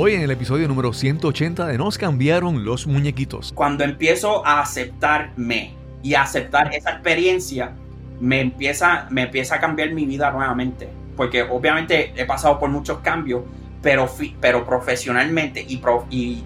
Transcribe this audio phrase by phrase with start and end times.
[0.00, 3.52] Hoy en el episodio número 180 de Nos cambiaron los muñequitos.
[3.52, 5.74] Cuando empiezo a aceptarme
[6.04, 7.72] y a aceptar esa experiencia,
[8.20, 10.88] me empieza, me empieza a cambiar mi vida nuevamente.
[11.16, 13.42] Porque obviamente he pasado por muchos cambios,
[13.82, 14.08] pero,
[14.40, 15.82] pero profesionalmente y,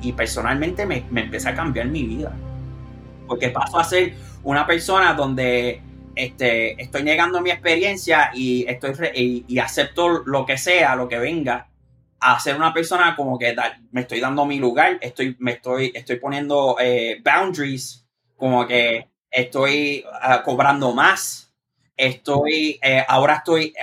[0.00, 2.32] y, personalmente me, me empieza a cambiar mi vida.
[3.26, 4.14] Porque paso a ser
[4.44, 5.82] una persona donde
[6.14, 8.92] este, estoy negando mi experiencia y, estoy
[9.46, 11.66] y, acepto lo que sea, lo que venga,
[12.22, 13.54] a ser una persona como que
[13.90, 18.06] me estoy dando mi lugar, estoy, me estoy, estoy poniendo eh, boundaries,
[18.36, 21.52] como que estoy ah, cobrando más,
[21.96, 23.74] estoy, eh, ahora estoy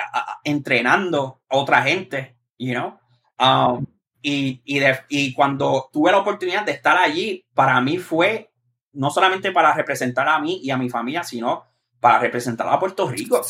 [0.44, 2.98] entrenando a otra gente, you know.
[3.38, 3.86] Um,
[4.22, 8.52] y, y, y cuando tuve la oportunidad de estar allí, para mí fue
[8.94, 11.66] no solamente para representar a mí y a mi familia, sino
[12.00, 13.42] para representar a Puerto Rico.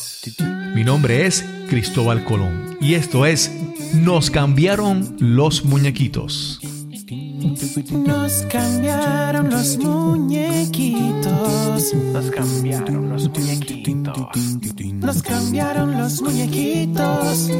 [0.74, 3.50] Mi nombre es Cristóbal Colón y esto es
[3.94, 6.60] Nos cambiaron los muñequitos.
[7.90, 11.92] Nos cambiaron los muñequitos.
[11.94, 14.38] Nos cambiaron los muñequitos.
[14.94, 17.50] Nos cambiaron los muñequitos.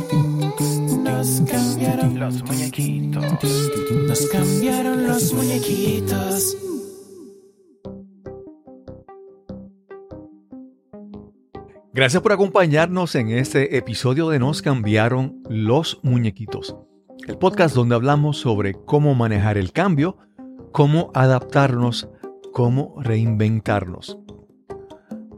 [1.03, 3.25] Nos cambiaron los muñequitos.
[4.07, 6.57] Nos cambiaron los muñequitos.
[11.93, 16.77] Gracias por acompañarnos en este episodio de Nos cambiaron los muñequitos,
[17.27, 20.17] el podcast donde hablamos sobre cómo manejar el cambio,
[20.71, 22.09] cómo adaptarnos,
[22.53, 24.17] cómo reinventarnos.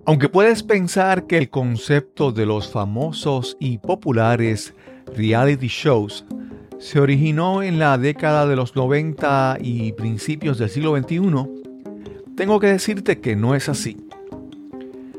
[0.05, 4.75] Aunque puedes pensar que el concepto de los famosos y populares
[5.17, 6.27] reality shows
[6.79, 11.23] se originó en la década de los 90 y principios del siglo XXI,
[12.37, 13.97] tengo que decirte que no es así.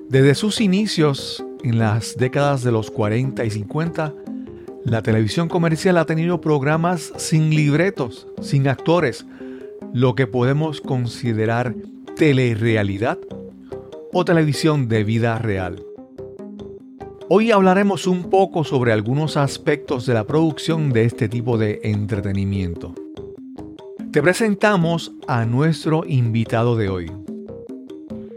[0.09, 4.13] Desde sus inicios, en las décadas de los 40 y 50,
[4.85, 9.25] la televisión comercial ha tenido programas sin libretos, sin actores,
[9.93, 11.73] lo que podemos considerar
[12.15, 13.17] telerrealidad
[14.11, 15.83] o televisión de vida real.
[17.29, 22.93] Hoy hablaremos un poco sobre algunos aspectos de la producción de este tipo de entretenimiento.
[24.11, 27.22] Te presentamos a nuestro invitado de hoy.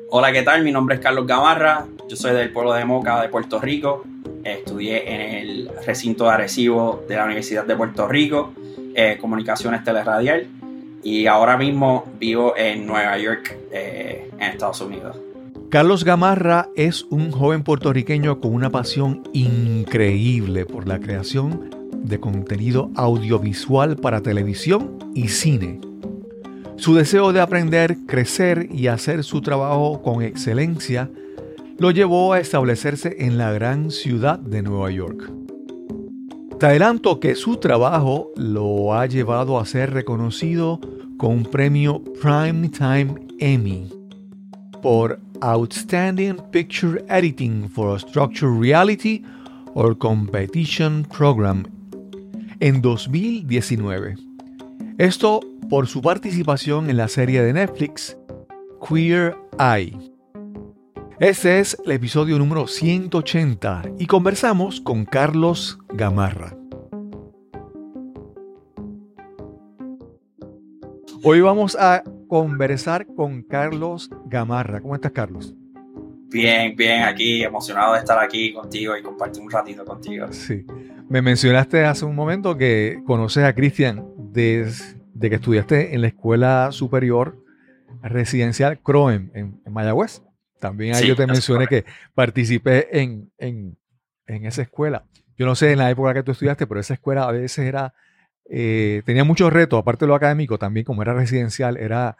[0.08, 0.62] Hola, ¿qué tal?
[0.62, 4.04] Mi nombre es Carlos Gamarra, yo soy del pueblo de Moca de Puerto Rico.
[4.44, 8.52] Estudié en el recinto de Arecibo de la Universidad de Puerto Rico,
[8.94, 10.46] eh, Comunicaciones Teleradial,
[11.02, 15.16] y ahora mismo vivo en Nueva York, eh, en Estados Unidos.
[15.70, 21.70] Carlos Gamarra es un joven puertorriqueño con una pasión increíble por la creación
[22.04, 25.80] de contenido audiovisual para televisión y cine.
[26.76, 31.10] Su deseo de aprender, crecer y hacer su trabajo con excelencia
[31.78, 35.30] lo llevó a establecerse en la gran ciudad de Nueva York.
[36.58, 36.78] Te
[37.20, 40.80] que su trabajo lo ha llevado a ser reconocido
[41.18, 43.88] con un premio Primetime Emmy
[44.80, 49.22] por Outstanding Picture Editing for a Structured Reality
[49.74, 51.64] or Competition Program
[52.60, 54.25] en 2019.
[54.98, 58.16] Esto por su participación en la serie de Netflix
[58.88, 59.92] Queer Eye.
[61.20, 66.56] Este es el episodio número 180 y conversamos con Carlos Gamarra.
[71.22, 74.80] Hoy vamos a conversar con Carlos Gamarra.
[74.80, 75.54] ¿Cómo estás, Carlos?
[76.28, 80.28] Bien, bien, aquí emocionado de estar aquí contigo y compartir un ratito contigo.
[80.30, 80.64] Sí.
[81.10, 86.08] Me mencionaste hace un momento que conoces a Cristian desde de que estudiaste en la
[86.08, 87.42] Escuela Superior
[88.02, 90.22] Residencial CROEM en, Mayagüez.
[90.60, 93.30] También ahí yo te mencioné que participé en,
[94.26, 95.04] esa escuela.
[95.38, 97.94] Yo no sé en la época que tú estudiaste, pero esa escuela a veces era,
[98.50, 102.16] eh, tenía muchos retos, aparte de lo académico, también como era residencial, era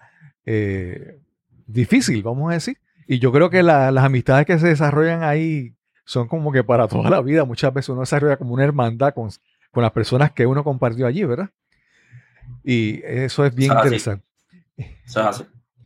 [0.47, 1.19] eh,
[1.67, 2.79] difícil, vamos a decir.
[3.07, 7.11] Y yo creo que las amistades que se desarrollan ahí son como que para toda
[7.11, 7.45] la vida.
[7.45, 9.29] Muchas veces uno desarrolla como una hermandad con,
[9.71, 11.51] con las personas que uno compartió allí, ¿verdad?
[12.65, 14.25] Y eso es bien interesante.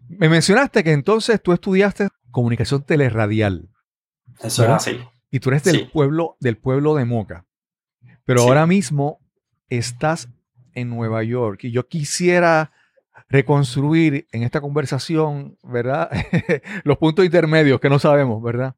[0.09, 3.69] Me mencionaste que entonces tú estudiaste comunicación teleradial.
[4.43, 5.01] Eso es así.
[5.31, 7.45] Y tú eres del pueblo del pueblo de Moca.
[8.25, 9.21] Pero ahora mismo
[9.69, 10.29] estás
[10.75, 12.73] en Nueva York y yo quisiera
[13.29, 16.11] reconstruir en esta conversación, ¿verdad?
[16.85, 18.75] Los puntos intermedios que no sabemos, ¿verdad?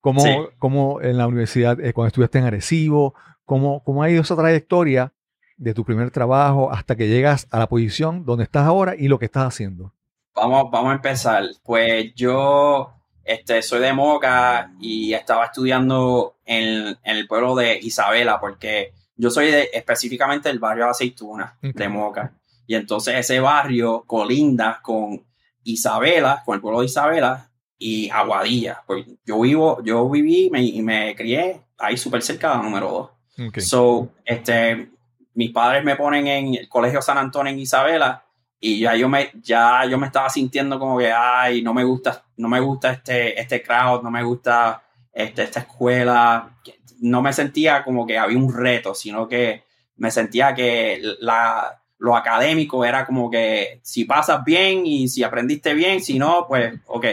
[0.00, 5.12] Cómo, en la universidad, eh, cuando estudiaste en Arecibo, cómo, cómo ha ido esa trayectoria
[5.56, 9.18] de tu primer trabajo hasta que llegas a la posición donde estás ahora y lo
[9.18, 9.92] que estás haciendo?
[10.34, 11.44] Vamos, vamos a empezar.
[11.64, 12.92] Pues yo
[13.24, 19.50] este, soy de Moca y estaba estudiando en, el pueblo de Isabela porque yo soy
[19.50, 22.32] de, específicamente del barrio de Aceituna, de Moca.
[22.66, 25.24] Y entonces ese barrio colinda con
[25.64, 28.82] Isabela, con el pueblo de Isabela y Aguadilla.
[28.86, 33.10] Pues yo vivo, yo viví me- y me crié ahí súper cerca de la número
[33.38, 33.48] 2.
[33.48, 33.58] Ok.
[33.60, 34.90] So, este,
[35.36, 38.24] mis padres me ponen en el colegio San Antonio en Isabela
[38.58, 42.24] y ya yo me, ya yo me estaba sintiendo como que, ay, no me gusta,
[42.38, 46.56] no me gusta este, este crowd, no me gusta este, esta escuela.
[47.00, 49.64] No me sentía como que había un reto, sino que
[49.96, 55.74] me sentía que la, lo académico era como que si pasas bien y si aprendiste
[55.74, 57.06] bien, si no, pues, ok.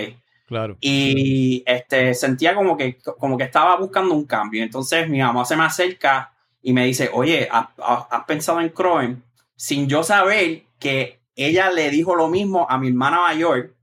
[0.48, 0.78] Claro.
[0.80, 4.64] Y este, sentía como que, como que estaba buscando un cambio.
[4.64, 6.33] Entonces mi mamá se me acerca
[6.63, 9.24] y me dice, oye, ¿has, pensado en Croen?
[9.56, 13.75] Sin yo saber que ella le dijo lo mismo a mi hermana mayor.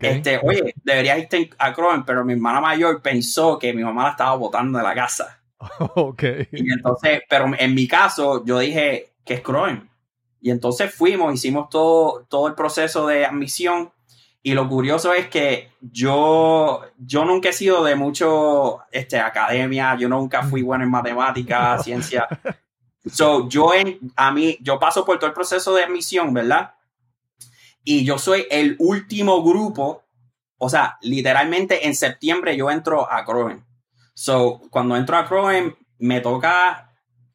[0.00, 4.10] Este, oye, deberías irte a Croen, pero mi hermana mayor pensó que mi mamá la
[4.10, 5.42] estaba botando de la casa.
[5.94, 6.22] ok.
[6.52, 9.88] Y entonces, pero en mi caso, yo dije que es Croen.
[10.40, 13.90] Y entonces fuimos, hicimos todo, todo el proceso de admisión.
[14.46, 20.08] Y lo curioso es que yo, yo nunca he sido de mucho este, academia, yo
[20.08, 22.28] nunca fui bueno en matemáticas, ciencia.
[23.10, 26.74] So, yo, en, a mí, yo paso por todo el proceso de admisión, ¿verdad?
[27.82, 30.04] Y yo soy el último grupo,
[30.58, 33.66] o sea, literalmente en septiembre yo entro a Croen.
[34.14, 36.92] So, cuando entro a Croen, me toca,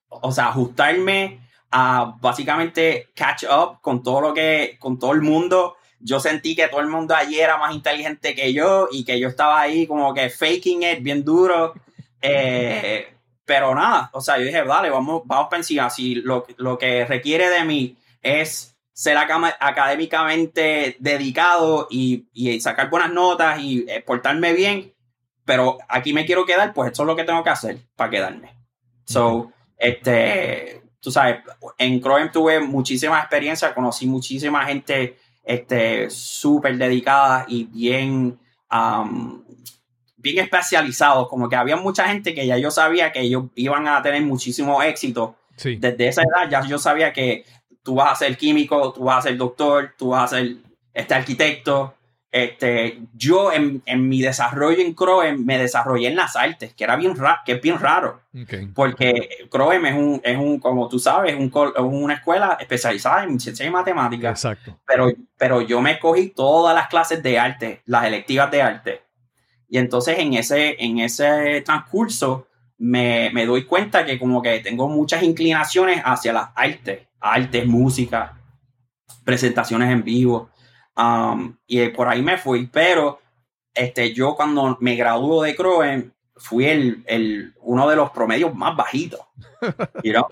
[0.07, 5.75] o sea, ajustarme a básicamente catch up con todo lo que, con todo el mundo.
[6.03, 9.27] Yo sentí que todo el mundo allí era más inteligente que yo y que yo
[9.27, 11.73] estaba ahí como que faking it bien duro.
[12.21, 13.07] Eh,
[13.45, 15.89] pero nada, o sea, yo dije, dale, vamos, vamos para encima.
[15.89, 23.11] Si lo, lo que requiere de mí es ser académicamente dedicado y, y sacar buenas
[23.11, 24.93] notas y eh, portarme bien,
[25.43, 28.55] pero aquí me quiero quedar, pues esto es lo que tengo que hacer para quedarme.
[29.05, 31.39] So, este, tú sabes,
[31.77, 38.39] en Croem tuve muchísima experiencia, conocí muchísima gente este, súper dedicada y bien,
[38.71, 39.43] um,
[40.17, 44.01] bien especializados, como que había mucha gente que ya yo sabía que ellos iban a
[44.01, 45.35] tener muchísimo éxito.
[45.55, 45.75] Sí.
[45.75, 47.45] Desde esa edad ya yo sabía que
[47.83, 50.57] tú vas a ser químico, tú vas a ser doctor, tú vas a ser
[50.93, 51.95] este arquitecto.
[52.33, 56.95] Este, yo en, en mi desarrollo en Croem me desarrollé en las artes, que era
[56.95, 58.21] bien ra- que es bien raro,
[58.73, 63.65] porque Croem es un, es un, como tú sabes, un una escuela especializada en ciencia
[63.65, 64.79] y matemáticas Exacto.
[64.85, 69.01] pero, pero yo me cogí todas las clases de arte, las electivas de arte.
[69.67, 72.47] Y entonces en ese, en ese transcurso
[72.77, 78.37] me, me doy cuenta que como que tengo muchas inclinaciones hacia las artes, artes, música,
[79.25, 80.49] presentaciones en vivo.
[80.95, 83.19] Um, y por ahí me fui, pero
[83.73, 88.75] este, yo cuando me graduó de Croen fui el, el, uno de los promedios más
[88.75, 89.21] bajitos.
[90.03, 90.27] You know?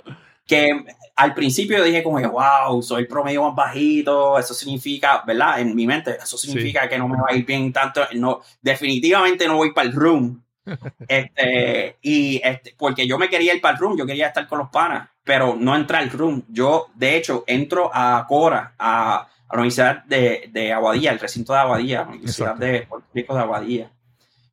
[0.49, 0.83] que
[1.15, 5.59] al principio dije como que, wow, soy el promedio más bajito, eso significa, ¿verdad?
[5.59, 9.47] En mi mente, eso significa que no me va a ir bien tanto, no, definitivamente
[9.47, 10.43] no voy para el room.
[11.07, 14.57] este, y este, porque yo me quería ir para el room, yo quería estar con
[14.57, 16.43] los panas, pero no entré al room.
[16.47, 21.53] Yo, de hecho, entro a Cora, a, a la Universidad de, de Aguadilla, el recinto
[21.53, 22.65] de Aguadilla, la Universidad Exacto.
[22.65, 23.91] de Puerto Rico de Aguadilla.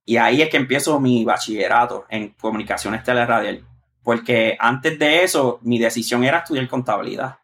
[0.04, 3.62] Y ahí es que empiezo mi bachillerato en comunicaciones teleradial.
[4.02, 7.36] Porque antes de eso, mi decisión era estudiar contabilidad.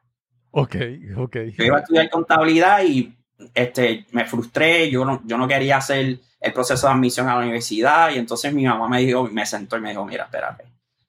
[0.53, 0.77] Ok,
[1.17, 1.37] ok.
[1.59, 3.13] Yo iba a estudiar contabilidad y
[3.55, 7.41] este, me frustré, yo no, yo no quería hacer el proceso de admisión a la
[7.41, 10.65] universidad y entonces mi mamá me dijo, me sentó y me dijo, mira, espérate,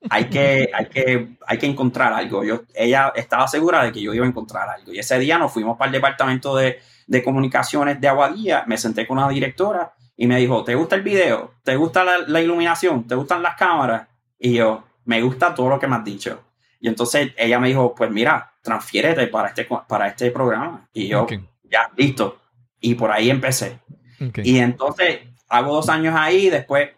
[0.09, 2.43] hay que, hay que, hay que encontrar algo.
[2.43, 4.93] Yo, ella estaba segura de que yo iba a encontrar algo.
[4.93, 9.07] Y ese día nos fuimos para el departamento de, de comunicaciones de Aguadilla, me senté
[9.07, 11.55] con una directora y me dijo, ¿te gusta el video?
[11.63, 13.07] ¿Te gusta la, la iluminación?
[13.07, 14.07] ¿Te gustan las cámaras?
[14.37, 16.43] Y yo, me gusta todo lo que me has dicho.
[16.79, 20.87] Y entonces ella me dijo, pues mira, transfiérete para este, para este programa.
[20.93, 21.25] Y yo,
[21.63, 22.41] ya, listo.
[22.79, 23.79] Y por ahí empecé.
[24.43, 26.89] Y entonces hago dos años ahí, después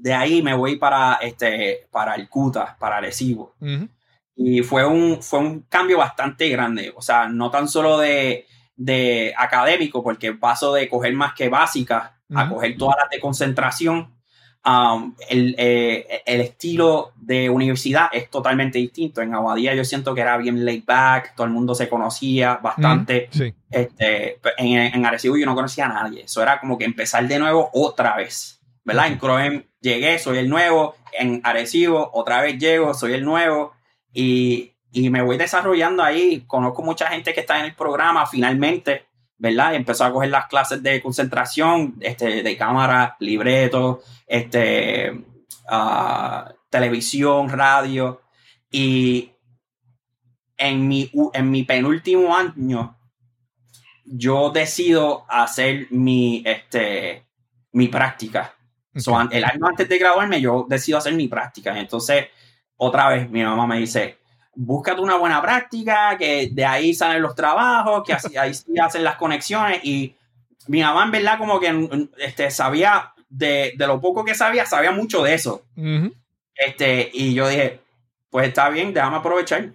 [0.00, 3.54] de ahí me voy para, este, para el CUTA, para Arecibo.
[3.60, 3.88] Ujú.
[4.34, 6.92] Y fue un, fue un cambio bastante grande.
[6.96, 12.12] O sea, no tan solo de, de académico, porque paso de coger más que básicas
[12.34, 12.54] a Ujú.
[12.54, 14.14] coger todas las de concentración.
[14.64, 19.20] Um, el, eh, el estilo de universidad es totalmente distinto.
[19.20, 23.28] En Aguadilla yo siento que era bien laid back, todo el mundo se conocía bastante.
[23.32, 26.22] Sí, Este, en, en Arecibo yo no conocía a nadie.
[26.24, 28.56] Eso era como que empezar de nuevo otra vez.
[28.82, 29.08] ¿Verdad?
[29.08, 30.96] En Croem llegué, soy el nuevo.
[31.12, 33.72] En Arecibo otra vez llego, soy el nuevo.
[34.12, 36.44] Y, y me voy desarrollando ahí.
[36.46, 39.06] Conozco mucha gente que está en el programa finalmente.
[39.38, 39.74] ¿Verdad?
[39.74, 45.24] Empezó a coger las clases de concentración, este, de cámara, libreto, este,
[45.66, 48.20] ah, televisión, radio.
[48.70, 49.30] Y
[50.58, 52.98] en mi, en mi penúltimo año,
[54.04, 57.26] yo decido hacer mi, este,
[57.72, 58.54] mi práctica.
[58.96, 59.20] So, Ok.
[59.20, 61.78] an- el año antes de graduarme, yo decido hacer mi práctica.
[61.78, 62.26] Entonces,
[62.76, 64.18] otra vez, mi mamá me dice,
[64.54, 69.04] búscate una buena práctica, que de ahí salen los trabajos, que así, ahí sí hacen
[69.04, 69.80] las conexiones.
[69.84, 70.14] Y
[70.66, 74.66] mi mamá, en verdad, como que mm, este, sabía, de, de lo poco que sabía,
[74.66, 75.62] sabía mucho de eso.
[75.76, 76.12] Ujú.
[76.54, 77.80] Este, y yo dije,
[78.28, 79.70] pues está bien, déjame aprovechar.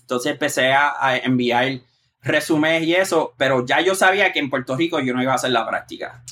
[0.00, 1.80] Entonces empecé a, a enviar
[2.22, 5.36] resúmenes y eso, pero ya yo sabía que en Puerto Rico yo no iba a
[5.36, 6.22] hacer la práctica,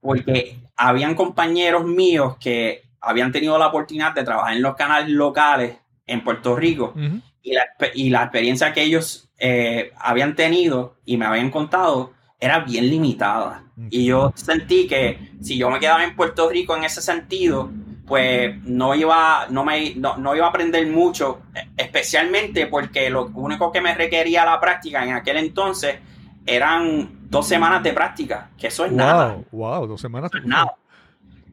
[0.00, 5.76] porque habían compañeros míos que habían tenido la oportunidad de trabajar en los canales locales
[6.06, 6.94] en Puerto Rico
[7.42, 12.60] y la, y la experiencia que ellos eh, habían tenido y me habían contado era
[12.60, 13.64] bien limitada.
[13.90, 17.70] Y yo sentí que si yo me quedaba en Puerto Rico en ese sentido,
[18.06, 21.42] pues no iba, no me, no, no iba a aprender mucho,
[21.76, 25.98] especialmente porque lo único que me requería la práctica en aquel entonces
[26.44, 29.38] eran dos semanas de práctica, que eso es nada.
[29.52, 30.30] Wow, dos semanas.
[30.32, 30.74] Eso es nada.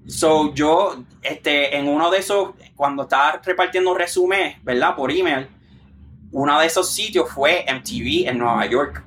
[0.07, 4.95] So, yo, este, en uno de esos, cuando estaba repartiendo resumen, ¿verdad?
[4.95, 5.47] Por email,
[6.31, 9.03] uno de esos sitios fue MTV en Nueva York.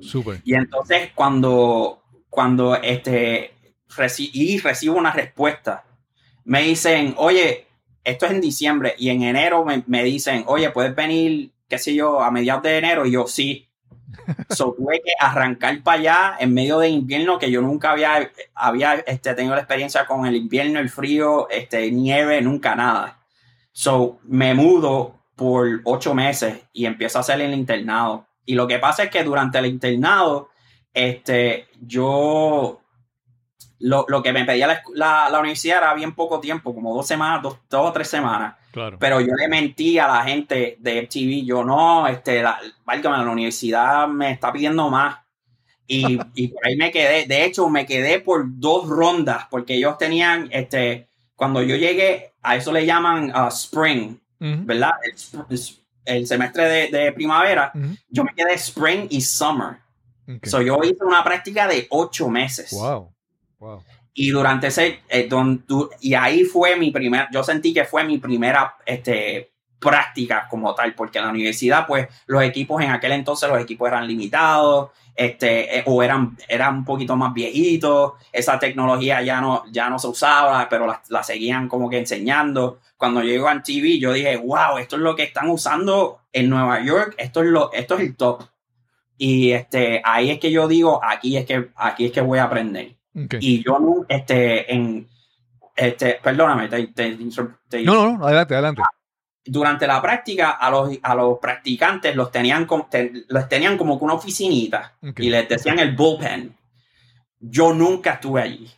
[0.00, 0.40] Súper.
[0.44, 3.54] Y entonces cuando, cuando este,
[3.96, 5.84] reci- y recibo una respuesta,
[6.48, 7.66] me dicen, oye,
[8.02, 11.94] esto es en diciembre y en enero me, me dicen, oye, puedes venir, qué sé
[11.94, 13.68] yo, a mediados de enero y yo sí.
[14.48, 18.94] So, tuve que arrancar para allá en medio de invierno que yo nunca había, había
[18.94, 23.20] este, tenido la experiencia con el invierno, el frío, este, nieve, nunca nada.
[23.72, 28.26] So, me mudo por ocho meses y empiezo a hacer el internado.
[28.46, 30.48] Y lo que pasa es que durante el internado,
[30.94, 32.80] este, yo,
[33.80, 37.06] lo, lo que me pedía la, la- la universidad era bien poco tiempo, como dos
[37.06, 38.56] semanas, dos, dos o tres semanas.
[38.72, 38.98] Claro.
[38.98, 43.30] Pero yo le mentí a la gente de MTV, yo no, este, la, válgame, la
[43.30, 45.18] universidad me está pidiendo más.
[45.86, 49.96] Y, y por ahí me quedé, de hecho me quedé por dos rondas, porque ellos
[49.98, 54.18] tenían, este, cuando yo llegué, a eso le llaman uh, spring.
[54.40, 54.92] ¿verdad?
[56.04, 57.72] El, semestre de, de primavera,
[58.08, 59.78] yo me quedé spring y summer.
[60.44, 62.70] So yo hice una práctica de ocho meses.
[62.72, 63.12] Wow.
[63.58, 63.82] Wow.
[64.14, 65.28] Y durante ese, eh,
[66.00, 70.94] y ahí fue mi primera, yo sentí que fue mi primera este, práctica como tal,
[70.94, 75.78] porque en la universidad, pues los equipos en aquel entonces, los equipos eran limitados, este,
[75.78, 80.08] eh, o eran, eran un poquito más viejitos, esa tecnología ya no, ya no se
[80.08, 82.80] usaba, pero la, la seguían como que enseñando.
[82.96, 86.50] Cuando yo llego a TV, yo dije, wow, esto es lo que están usando en
[86.50, 88.44] Nueva York, esto es, lo, esto es el top.
[89.16, 92.44] Y este, ahí es que yo digo, aquí es que, aquí es que voy a
[92.44, 92.97] aprender.
[93.40, 95.08] Y yo no, este, en,
[95.74, 97.16] este, perdóname, te- te-
[97.68, 98.82] te- No, no, no, adelante, adelante.
[99.44, 102.88] durante la práctica a los, a los practicantes los tenían, como,
[103.28, 104.94] los tenían como una oficinita
[105.26, 106.54] y les decían el bullpen.
[107.40, 108.70] Yo nunca estuve allí.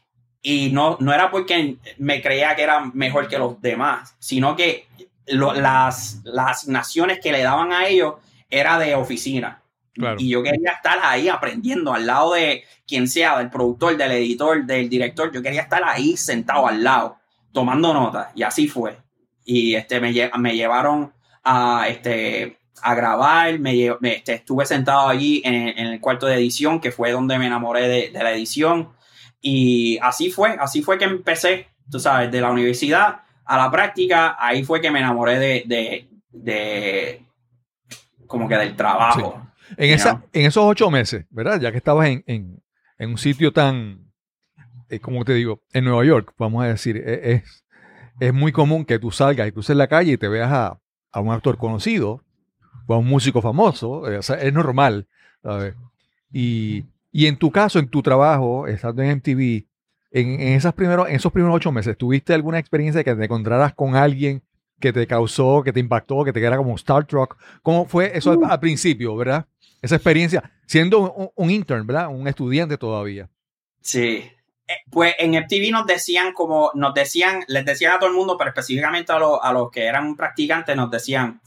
[0.43, 4.87] Y no, no era porque me creía que era mejor que los demás, sino que
[5.27, 8.15] lo- las, las asignaciones que le daban a ellos
[8.49, 9.60] era de oficina.
[9.95, 10.17] Claro.
[10.21, 14.65] Y yo quería estar ahí aprendiendo al lado de quien sea, del productor, del editor,
[14.65, 15.33] del director.
[15.33, 17.19] Yo quería estar ahí sentado al lado,
[17.53, 18.29] tomando notas.
[18.35, 18.99] Y así fue.
[19.45, 23.59] Y este, me, lle- me llevaron a, este, a grabar.
[23.59, 27.39] Me, me- este, estuve sentado allí en, en el cuarto de edición, que fue donde
[27.39, 28.91] me enamoré de, de la edición.
[29.41, 34.37] Y así fue, así fue que empecé, tú sabes, de la universidad a la práctica.
[34.39, 37.25] Ahí fue que me enamoré de, de, de
[38.27, 39.47] como que del trabajo.
[39.77, 41.61] En, esa, en esos ocho meses, ¿verdad?
[41.61, 42.63] Ya que estabas en, en-
[42.99, 44.13] en un sitio tan,
[44.89, 47.65] eh, como te digo, en Nueva York, vamos a decir, e- es,
[48.21, 50.81] es muy común que tú salgas y cruces la calle y te veas a,
[51.13, 52.23] a un actor conocido
[52.87, 55.09] o a un músico famoso, eh, o sea, es normal,
[55.43, 55.75] ¿sabes?
[56.33, 59.67] Y, y en tu caso, en tu trabajo, estando en MTV,
[60.13, 63.75] en, en esas primeros, en esos primeros ocho meses, ¿tuviste alguna experiencia que te encontraras
[63.75, 64.43] con alguien
[64.81, 67.37] que te causó, que te impactó, que te quedara como Star Trek?
[67.63, 69.47] ¿Cómo fue eso al, al principio, verdad?
[69.83, 72.09] Esa experiencia, siendo un, un intern, ¿verdad?
[72.09, 73.29] Un estudiante todavía.
[73.81, 74.31] Sí.
[74.69, 78.37] Eh, Pues en MTV nos decían como, nos decían, les decían a todo el mundo,
[78.39, 81.41] pero específicamente a, los- a los que eran practicantes, nos decían,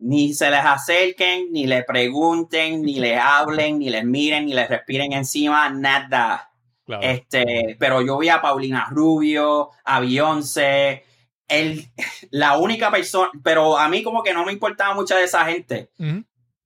[0.00, 4.68] ni se les acerquen, ni le pregunten, ni le hablen, ni les miren, ni les
[4.68, 6.50] respiren encima, nada.
[6.86, 7.02] Claro.
[7.02, 11.04] Este, pero yo vi a Paulina Rubio, a Beyoncé,
[11.48, 11.84] el,
[12.30, 15.90] la única persona, pero a mí como que no me importaba mucha de esa gente.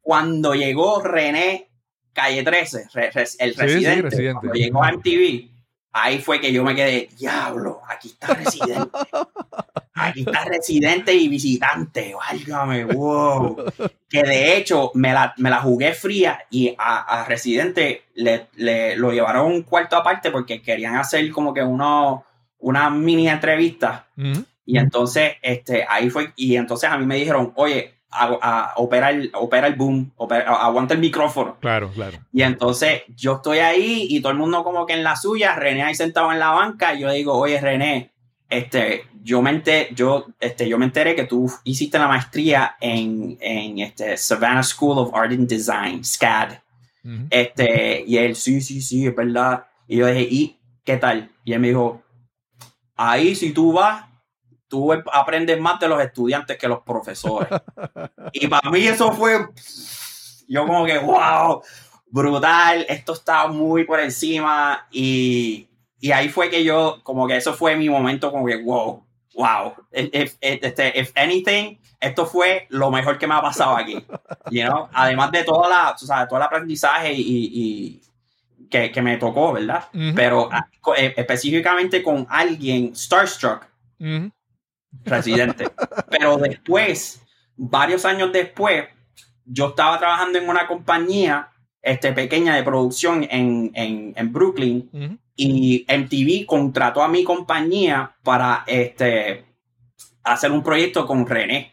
[0.03, 1.69] Cuando llegó René
[2.13, 3.65] Calle 13, re- res- el Sí, sí,
[4.03, 5.49] residente, cuando llegó a MTV,
[5.93, 8.91] ahí fue que yo me quedé, diablo, aquí está Residente.
[9.95, 13.57] aquí está residente y visitante, válgame, wow.
[14.09, 18.97] Que de hecho me la, me la jugué fría y a, a residente le, le-
[18.97, 22.25] lo llevaron un cuarto aparte porque querían hacer como que uno,
[22.59, 24.09] una mini entrevista.
[24.19, 24.45] Ujú.
[24.67, 29.11] Y entonces, este, ahí fue, y entonces a mí me dijeron, oye, a, a- opera,
[29.11, 31.57] el, opera el boom, opera- aguanta el micrófono.
[31.61, 32.19] Claro, claro.
[32.33, 35.83] Y entonces yo estoy ahí y todo el mundo como que en la suya, René
[35.83, 38.11] ahí sentado en la banca, y yo le digo, oye René,
[38.49, 43.39] este, yo me enteré, yo, este, yo me enteré que tú hiciste la maestría en,
[43.41, 46.59] en este, Savannah School of Art and Design, SCAD.
[47.31, 49.65] Este, y él, sí, sí, sí, es verdad.
[49.89, 51.31] Y yo dije, ¿y qué tal?
[51.45, 52.03] Y él me dijo,
[52.97, 54.05] ahí si tú vas,
[54.73, 57.47] tú aprendes más de los estudiantes que los profesores.
[58.33, 59.47] y para mí eso fue,
[60.49, 61.63] yo como que, wow,
[62.07, 64.87] brutal, esto está muy por encima.
[64.91, 65.69] Y,
[66.01, 69.75] y ahí fue que yo, como que eso fue mi momento, como que, wow, wow.
[69.93, 74.03] If, este, if anything, esto fue lo mejor que me ha pasado aquí.
[74.51, 74.89] You know?
[74.95, 78.03] Además de toda la, tú sabes, todo el aprendizaje y, y-
[78.71, 79.85] que, que me tocó, ¿verdad?
[79.93, 80.15] Ujú.
[80.17, 83.67] Pero ah, co- eh, específicamente con alguien starstruck,
[84.01, 84.33] Ujú.
[85.05, 85.71] Residente.
[86.11, 87.23] Pero después,
[87.57, 88.85] varios años después,
[89.45, 91.51] yo estaba trabajando en una compañía
[91.83, 98.65] este, pequeña de producción en, en, en Brooklyn y MTV contrató a mi compañía para
[98.67, 99.45] este,
[100.23, 101.73] hacer un proyecto con René.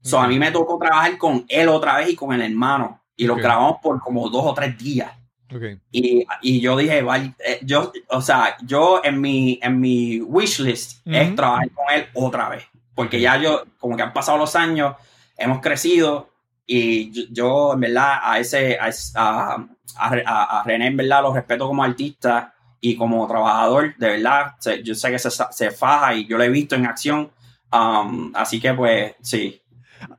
[0.00, 3.02] So, a mí me tocó trabajar con él otra vez y con el hermano.
[3.16, 5.10] Y lo grabamos por como dos o tres días.
[5.54, 5.62] Ok.
[5.92, 10.58] Y, y yo dije, vale, eh, yo, o sea, yo en mi, en mi wish
[10.60, 12.64] list es trabajar con él otra vez.
[12.94, 14.96] Porque ya yo, como que han pasado los años,
[15.36, 16.30] hemos crecido
[16.66, 21.32] y yo, yo, en verdad, a ese, a, a, a, a- René, en verdad, lo
[21.34, 26.14] respeto como artista y como trabajador, de verdad, se- yo sé que se, se faja
[26.14, 27.30] y yo lo he visto en acción.
[27.72, 29.60] Um, así que, pues, sí.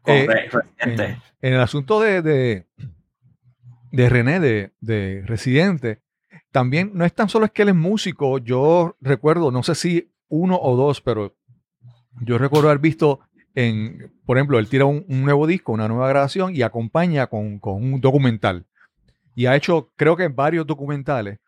[0.06, 1.18] Eh, Residente.
[1.42, 2.66] En el asunto de, de,
[3.96, 6.02] de René, de, de Residente,
[6.52, 8.38] también no es tan solo es que él es músico.
[8.40, 11.36] Yo recuerdo, no sé si uno o dos, pero
[12.22, 13.20] yo recuerdo haber visto
[13.54, 17.60] en, por ejemplo, él tira un, un nuevo disco, una nueva grabación y acompaña con,
[17.60, 18.66] con un documental.
[19.34, 21.40] Y ha hecho, creo que varios documentales.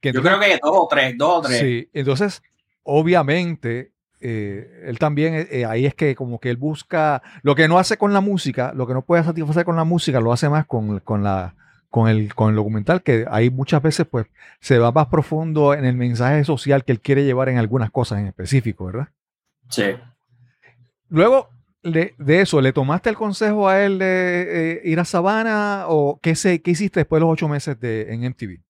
[0.00, 1.58] Que Yo entonces- creo que dos o tres, dos o tres.
[1.60, 2.42] Sí, entonces,
[2.82, 7.68] obviamente, eh, él también, eh, eh, ahí es que como que él busca, lo que
[7.68, 10.48] no hace con la música, lo que no puede satisfacer con la música, lo hace
[10.48, 11.54] más con, con la,
[11.90, 14.26] con el, con el documental, que ahí muchas veces pues
[14.60, 18.20] se va más profundo en el mensaje social que él quiere llevar en algunas cosas
[18.20, 19.08] en específico, ¿verdad?
[19.68, 19.96] Sí.
[21.08, 21.48] Luego
[21.82, 26.34] de eso, ¿le tomaste el consejo a él de eh, ir a Sabana o qué,
[26.34, 28.60] se, qué hiciste después de los ocho meses de, en MTV?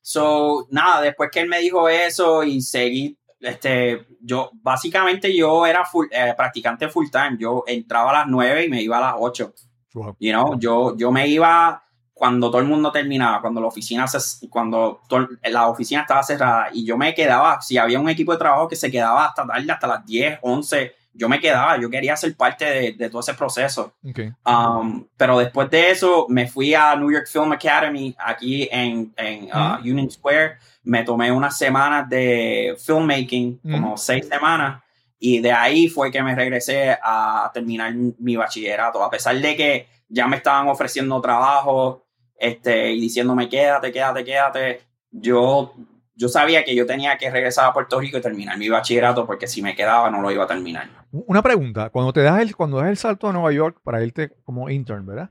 [0.00, 5.84] So, nada, después que él me dijo eso y seguí, este, yo, básicamente yo era
[5.84, 7.36] full- eh, practicante full time.
[7.38, 9.54] Yo entraba a las 9 y me iba a las 8.
[9.94, 10.16] Wow.
[10.18, 11.83] You know, yo, yo me iba
[12.14, 16.68] cuando todo el mundo terminaba, cuando la oficina se, cuando to- la oficina estaba cerrada
[16.72, 19.70] y yo me quedaba, si había un equipo de trabajo que se quedaba hasta tarde,
[19.72, 23.34] hasta las 10, 11, yo me quedaba, yo quería ser parte de, de todo ese
[23.34, 23.94] proceso.
[24.08, 24.20] Ok.
[24.46, 29.44] Um, pero después de eso me fui a New York Film Academy aquí en, en
[29.52, 30.56] uh, Union Square.
[30.84, 34.82] Me tomé unas semanas de filmmaking, como seis semanas,
[35.18, 39.02] y de ahí fue que me regresé a terminar mi bachillerato.
[39.02, 44.80] A pesar de que ya me estaban ofreciendo trabajo este, y diciéndome quédate, quédate, quédate,
[45.10, 45.72] yo,
[46.14, 49.46] yo sabía que yo tenía que regresar a Puerto Rico y terminar mi bachillerato porque
[49.46, 50.88] si me quedaba no lo iba a terminar.
[51.10, 54.32] Una pregunta, cuando te das el, cuando das el salto a Nueva York para irte
[54.44, 55.30] como intern, ¿verdad?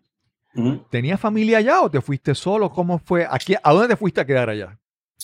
[0.92, 2.70] ¿Tenías familia allá o te fuiste solo?
[2.70, 3.28] ¿Cómo fue?
[3.28, 4.78] Aquí, ¿A dónde te fuiste a quedar allá?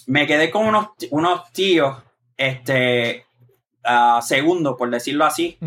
[0.07, 1.97] me quedé con unos, unos tíos,
[2.37, 3.25] este,
[4.21, 5.57] segundos, por decirlo así,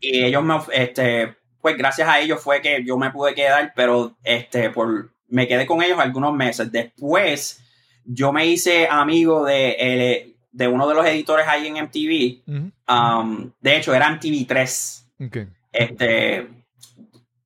[0.00, 4.14] y ellos me, este, pues gracias a ellos fue que yo me pude quedar, pero
[4.22, 6.70] este, por, me quedé con ellos algunos meses.
[6.70, 7.60] Después,
[8.04, 13.76] yo me hice amigo de, de uno de los editores ahí en MTV, um, de
[13.76, 15.36] hecho era MTV3, Ok.
[15.72, 16.46] este,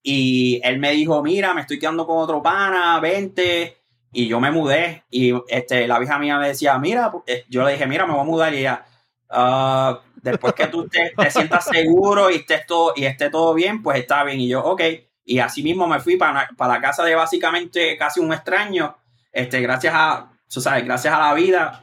[0.03, 3.79] y él me dijo, mira, me estoy quedando con otro pana, vente.
[4.13, 5.05] Y yo me mudé.
[5.11, 8.21] Y este, la vieja mía me decía, mira, eh, yo le dije, mira, me voy
[8.21, 8.53] a mudar.
[8.53, 8.85] Y ella,
[9.31, 13.83] "Ah, después que tú te, te sientas seguro y, estés todo, y esté todo bien,
[13.83, 14.41] pues está bien.
[14.41, 14.83] Y yo, ok.
[15.25, 18.97] Y así mismo me fui para, para la casa de básicamente casi un extraño.
[19.33, 21.83] Este, gracias a, tú sabes, gracias a la vida,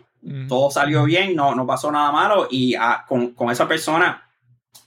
[0.50, 2.48] todo salió bien, no, no pasó nada malo.
[2.52, 4.30] Y ah, con, con esa persona,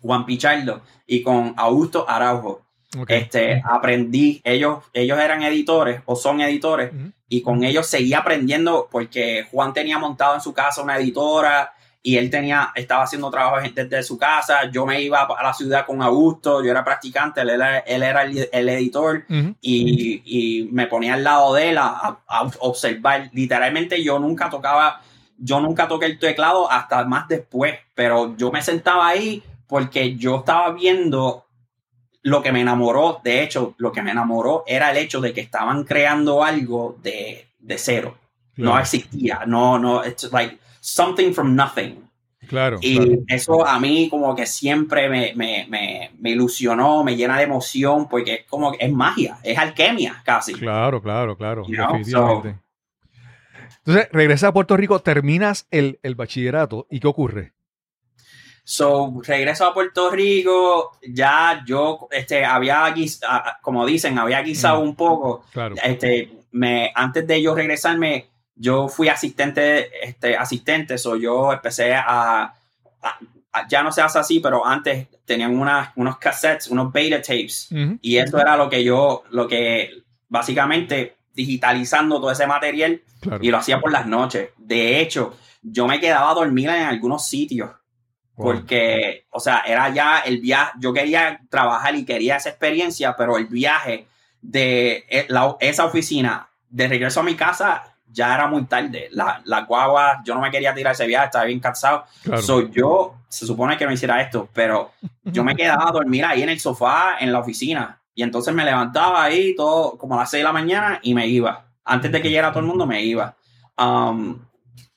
[0.03, 2.63] Juan Pichardo, y con Augusto Araujo,
[2.99, 3.11] Ok.
[3.11, 6.91] este, aprendí, ellos, ellos eran editores o son editores
[7.29, 12.17] y con ellos seguí aprendiendo porque Juan tenía montado en su casa una editora y
[12.17, 16.01] él tenía, estaba haciendo trabajo desde su casa, yo me iba a la ciudad con
[16.01, 19.55] Augusto, yo era practicante, él era, él era el, el editor Ujú.
[19.61, 23.29] y, y me ponía al lado de él a, a observar.
[23.35, 25.03] Literalmente yo nunca tocaba,
[25.37, 30.39] yo nunca toqué el teclado hasta más después, pero yo me sentaba ahí porque yo
[30.39, 31.45] estaba viendo
[32.23, 35.41] lo que me enamoró, de hecho, lo que me enamoró era el hecho de que
[35.41, 38.17] estaban creando algo de, de cero.
[38.57, 40.59] No existía, no, no, it's like
[40.95, 42.09] something from nothing.
[42.49, 42.79] Claro.
[42.81, 43.23] Y claro.
[43.29, 48.09] eso a mí como que siempre me, me, me, me ilusionó, me llena de emoción,
[48.09, 50.55] porque es como que es magia, es alquimia casi.
[50.55, 52.57] Claro, claro, claro, You know, definitivamente.
[53.79, 57.53] Entonces, regresas a Puerto Rico, terminas el, el bachillerato y ¿qué ocurre?
[58.65, 62.95] So, regreso a Puerto Rico, ya yo este, había,
[63.63, 64.89] como dicen, había guisado Mm.
[64.89, 65.45] un poco.
[65.53, 65.75] Claro.
[65.83, 68.30] Este, me, antes de yo regresarme,
[68.63, 72.05] yo fui asistente, este, asistente, so yo empecé a,
[73.03, 73.19] a-
[73.53, 77.69] a- ya no se hace así, pero antes tenían unas, unos cassettes, unos beta tapes,
[77.73, 77.99] Ujú.
[78.03, 83.43] y eso era lo que yo, lo que básicamente digitalizando todo ese material Claro.
[83.43, 84.51] y lo hacía por las noches.
[84.59, 87.71] De hecho, yo me quedaba a dormir en algunos sitios
[88.37, 88.47] Wow.
[88.53, 93.37] porque, o sea, era ya el viaje, yo quería trabajar y quería esa experiencia, pero
[93.39, 94.07] el viaje
[94.43, 99.09] de e- la- esa oficina de regreso a mi casa ya era muy tarde.
[99.13, 102.05] La, la guagua, yo no me quería tirar ese viaje, estaba bien cansado.
[102.23, 102.43] Claro.
[102.43, 104.93] So, yo, se supone que no hiciera esto, pero
[105.25, 108.01] yo me quedaba a dormir ahí en el sofá, en la oficina.
[108.15, 111.27] Y entonces me levantaba ahí todo como a las 6 de la mañana y me
[111.27, 111.65] iba.
[111.85, 113.35] Antes de que llegara todo el mundo, me iba.
[113.79, 114.39] Um,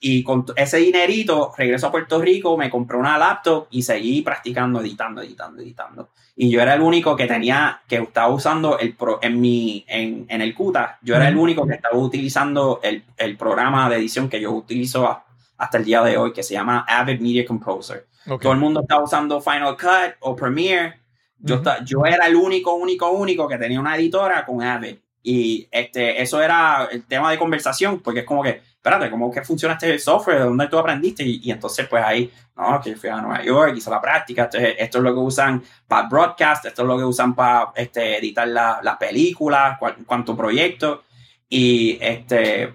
[0.05, 4.81] y con ese dinerito, regreso a Puerto Rico, me compré una laptop y seguí practicando,
[4.81, 6.09] editando, editando, editando.
[6.35, 10.25] Y yo era el único que tenía, que estaba usando el pro, en mi, en,
[10.27, 14.27] en el CUTA, yo era el único que estaba utilizando el, el programa de edición
[14.27, 15.23] que yo utilizo a-
[15.57, 18.07] hasta el día de hoy, que se llama Avid Media Composer.
[18.27, 18.41] Ok.
[18.41, 20.99] Todo el mundo está usando Final Cut o Premiere.
[21.39, 21.61] Yo, Ujú.
[21.69, 24.97] esta- yo era el único, único, único que tenía una editora con Avid.
[25.21, 29.41] Y este, eso era el tema de conversación, porque es como que, espérate, ¿cómo que
[29.43, 30.39] funciona este software?
[30.39, 31.23] ¿De dónde tú aprendiste?
[31.23, 34.43] Y, y entonces, pues ahí, no, que fui a Nueva York, hice la práctica.
[34.43, 38.17] Entonces, esto es lo que usan para broadcast, esto es lo que usan para este,
[38.17, 41.03] editar la- las películas, cual- cuánto proyecto.
[41.47, 42.73] Y este,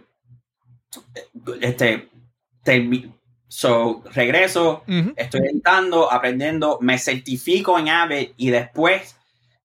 [1.60, 2.08] este,
[2.64, 3.12] termi-
[3.46, 4.84] so, regreso,
[5.16, 9.14] estoy editando, aprendiendo, me certifico en Avid y después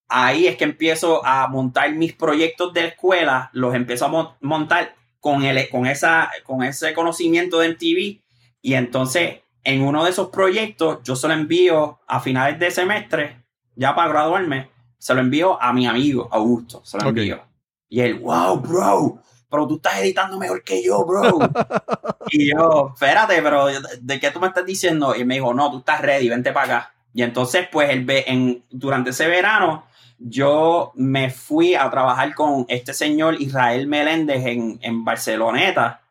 [0.10, 4.30] ahí es que empiezo a montar mis proyectos de la escuela, los empiezo a mon-
[4.42, 8.22] montar con, el, con, esa, con ese conocimiento de MTV
[8.62, 13.42] y entonces en uno de esos proyectos yo se lo envío a finales de semestre,
[13.74, 17.10] ya para graduarme, se lo envío a mi amigo Augusto, se lo Ok.
[17.12, 17.42] envío.
[17.88, 21.40] Y él, wow, bro, pero tú estás editando mejor que yo, bro.
[22.30, 23.68] Y yo, espérate, pero
[24.02, 25.16] ¿de qué tú me estás diciendo?
[25.16, 26.94] Y me dijo, no, tú estás ready, vente para acá.
[27.14, 29.86] Y entonces, pues, él ve en, durante ese verano,
[30.26, 36.02] yo me fui a trabajar con este señor Israel Meléndez en, en Barceloneta,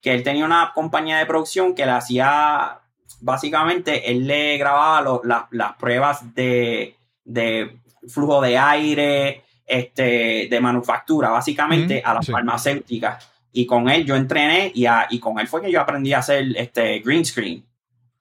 [0.00, 2.80] que él tenía una compañía de producción que le hacía,
[3.20, 10.60] básicamente, él le grababa lo- la- las pruebas de, de flujo de aire, este, de
[10.60, 12.32] manufactura, básicamente, Mm, a las sí.
[12.32, 16.12] farmacéuticas y con él yo entrené y, a- y con él fue que yo aprendí
[16.12, 17.64] a hacer este green screen.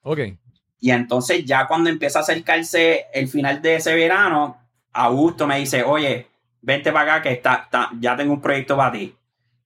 [0.04, 0.20] Ok.
[0.80, 4.61] Y entonces ya cuando empieza a acercarse el final de ese verano,
[4.94, 6.28] Augusto me dice, oye,
[6.62, 9.16] vente para acá que está, está- ya tengo un proyecto para ti.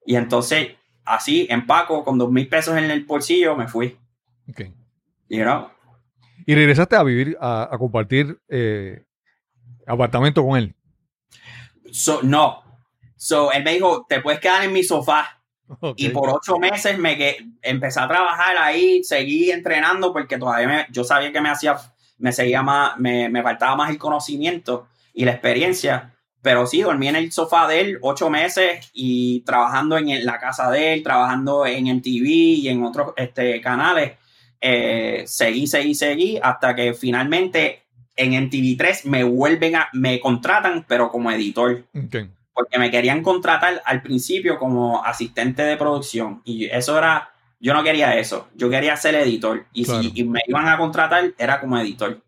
[0.05, 3.97] Y entonces así, empaco, con dos mil pesos en el bolsillo, me fui.
[4.49, 4.61] ok.
[5.29, 5.69] You know?
[6.45, 9.03] Y regresaste a vivir, a, a compartir eh,
[9.87, 10.75] apartamento con él.
[11.91, 12.63] So, no.
[13.15, 15.41] So, él me dijo, te puedes quedar en mi sofá.
[15.95, 20.87] Y por ocho meses me que, empecé a trabajar ahí, seguí entrenando porque todavía me-
[20.91, 21.75] yo sabía que me hacía,
[22.19, 26.11] me seguía más, me, me faltaba más el conocimiento y la experiencia.
[26.43, 30.37] Pero sí, dormí en el sofá de él ocho meses y trabajando en el- la
[30.39, 34.11] casa de él, trabajando en MTV y en otros este, canales.
[34.61, 37.83] Eh, seguí, seguí, seguí hasta que finalmente
[38.15, 42.15] en MTV3 me vuelven a, me contratan, pero como editor Ok.
[42.53, 47.83] porque me querían contratar al principio como asistente de producción y eso era, yo no
[47.83, 50.01] quería eso, yo quería ser editor y Claro.
[50.03, 52.21] si y me iban a contratar era como editor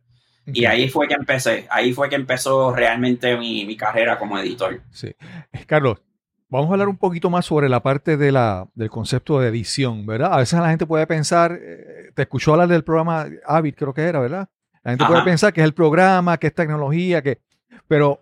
[0.47, 4.81] y ahí fue que empecé, ahí fue que empezó realmente mi, mi carrera como editor.
[4.91, 5.07] Sí.
[5.07, 6.01] Eh, Carlos,
[6.49, 10.05] vamos a hablar un poquito más sobre la parte de la, del concepto de edición,
[10.05, 10.33] ¿verdad?
[10.33, 14.03] A veces la gente puede pensar, eh, te escuchó hablar del programa Avid, creo que
[14.03, 14.49] era, ¿verdad?
[14.83, 15.25] La gente puede Ajá.
[15.25, 17.41] pensar que es el programa, que es tecnología, que...
[17.87, 18.21] Pero,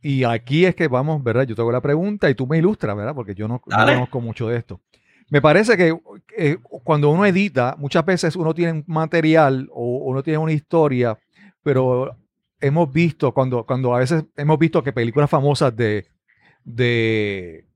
[0.00, 1.42] y aquí es que vamos, ¿verdad?
[1.44, 3.14] Yo te hago la pregunta y tú me ilustras, ¿verdad?
[3.14, 4.80] Porque yo no, no conozco mucho de esto.
[5.30, 5.96] Me parece que
[6.36, 11.18] eh, cuando uno edita, muchas veces uno tiene un material o uno tiene una historia,
[11.64, 12.16] pero
[12.60, 16.06] hemos visto, cuando, cuando a veces hemos visto que películas famosas de,
[16.64, 17.66] de,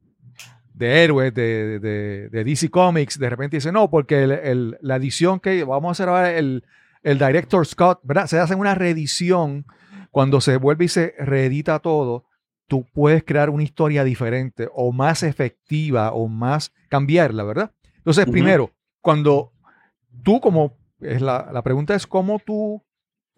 [0.74, 4.96] de héroes, de, de- de DC Comics, de repente dicen, no, porque el- el- la
[4.96, 6.64] edición que vamos a hacer ahora, el,
[7.03, 8.27] el director Scott, ¿verdad?
[8.27, 9.66] Se hace una reedición,
[10.11, 12.24] cuando se vuelve y se reedita todo,
[12.66, 17.72] tú puedes crear una historia diferente o más efectiva o más cambiarla, ¿verdad?
[17.96, 18.70] Entonces, primero,
[19.01, 19.53] cuando
[20.22, 22.83] tú como, es la, la pregunta es cómo tú,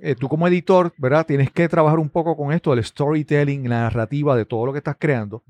[0.02, 1.26] eh, tú como editor, ¿verdad?
[1.26, 4.78] Tienes que trabajar un poco con esto del storytelling, la narrativa de todo lo que
[4.78, 5.42] estás creando.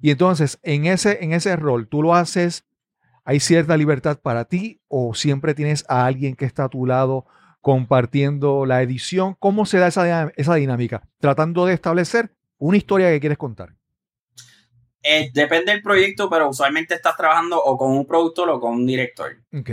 [0.00, 2.64] Y entonces, en ese, en ese rol, tú lo haces,
[3.24, 7.26] hay cierta libertad para ti o siempre tienes a alguien que está a tu lado
[7.60, 9.36] compartiendo la edición.
[9.38, 11.02] ¿Cómo se da esa, esa dinámica?
[11.18, 13.74] Tratando de establecer una historia que quieres contar.
[15.02, 18.86] Eh, depende del proyecto, pero usualmente estás trabajando o con un productor o con un
[18.86, 19.36] director.
[19.52, 19.70] Ok.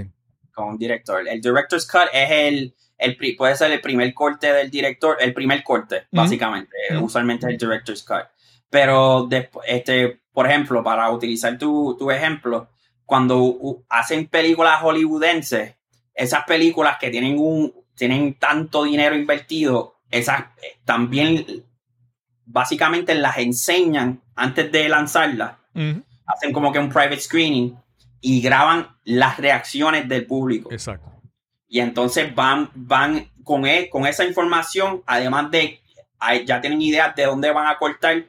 [0.53, 1.27] Con un director.
[1.27, 5.33] El director's cut es el, el pri- puede ser el primer corte del director, el
[5.33, 6.75] primer corte, básicamente.
[6.91, 7.05] Ujú.
[7.05, 8.25] Usualmente el director's cut.
[8.69, 12.69] Pero después, este, por ejemplo, para utilizar tu, tu ejemplo,
[13.05, 15.75] cuando hacen películas hollywoodenses,
[16.13, 21.45] esas películas que tienen un tienen tanto dinero invertido, esas eh, también
[22.45, 25.55] básicamente las enseñan antes de lanzarlas
[26.25, 27.75] hacen como que un private screening
[28.21, 30.71] y graban las reacciones del público.
[30.71, 31.11] Exacto.
[31.67, 35.81] Y entonces van, van con, e- con esa información, además de
[36.45, 38.25] ya tienen ideas de dónde van a cortar,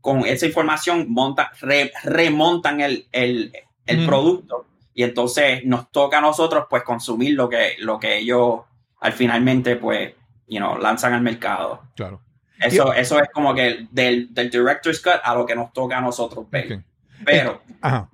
[0.00, 3.52] con esa información monta, re- remontan el, el,
[3.86, 4.66] el producto.
[4.94, 8.60] Y entonces nos toca a nosotros pues consumir lo que, lo que ellos
[9.00, 10.14] al finalmente pues
[10.46, 11.82] you know, lanzan al mercado.
[11.94, 12.20] Claro.
[12.58, 16.00] Eso, eso es como que del, del director's cut a lo que nos toca a
[16.00, 16.82] nosotros ver.
[17.24, 18.08] Pero Ajá,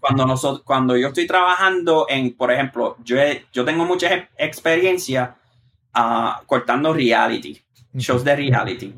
[0.00, 5.36] cuando nosotros, cuando yo estoy trabajando en, por ejemplo, yo, he- yo tengo mucha experiencia
[5.94, 7.60] ah, cortando reality,
[7.94, 8.94] shows de reality.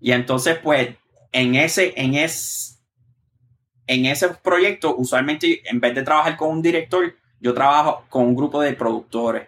[0.00, 0.88] Y entonces, pues,
[1.32, 2.76] en ese, en ese,
[3.86, 8.34] en ese proyecto, usualmente, en vez de trabajar con un director, yo trabajo con un
[8.34, 9.46] grupo de productores.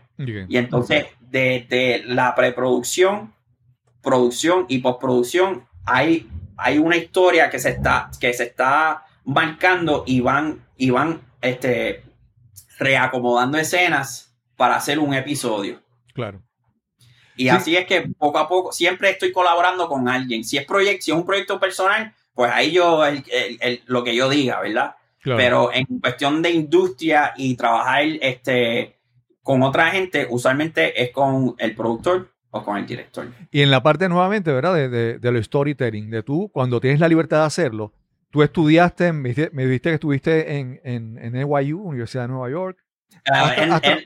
[0.48, 3.32] Y entonces, desde la preproducción,
[4.02, 10.20] producción y postproducción, hay, hay una historia que se está, que se está marcando y
[10.20, 12.02] van, y van este,
[12.78, 15.82] reacomodando escenas para hacer un episodio.
[16.14, 16.42] Claro.
[17.36, 17.48] Y Sí.
[17.50, 20.42] así es que poco a poco siempre estoy colaborando con alguien.
[20.44, 24.02] Si es proyecto, si es un proyecto personal, pues ahí yo el- el- el- lo
[24.04, 24.94] que yo diga, ¿verdad?
[25.20, 25.38] claro.
[25.38, 28.96] Pero en cuestión de industria y trabajar este,
[29.42, 33.26] con otra gente, usualmente es con el productor o con el director.
[33.50, 34.74] Y en la parte nuevamente, ¿verdad?
[34.74, 37.92] De, de, de lo storytelling, de tú, cuando tienes la libertad de hacerlo,
[38.30, 39.50] tú estudiaste, me, dijiste-
[39.90, 42.78] que estuviste en, en, en NYU, Universidad de Nueva York,
[43.30, 43.96] Ah, Hasta- en, hasta-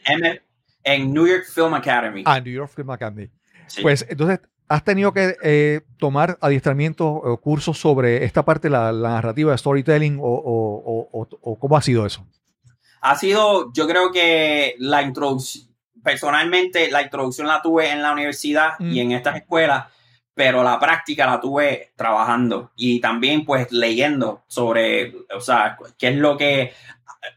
[0.84, 2.22] en- New York Film Academy.
[2.26, 3.28] a New York Film Academy.
[3.66, 3.82] Sí.
[3.82, 9.10] Pues entonces, ¿has tenido que eh, tomar adiestramientos o cursos sobre esta parte, la, la
[9.10, 12.26] narrativa de storytelling o, o- o- o- o cómo ha sido eso?
[13.02, 15.66] ha sido, yo creo que la introducción,
[16.04, 18.90] personalmente la introducción la tuve en la universidad Mm.
[18.92, 19.86] y en estas escuelas,
[20.40, 26.16] pero la práctica la tuve trabajando y también pues leyendo sobre, o sea, qué es
[26.16, 26.72] lo que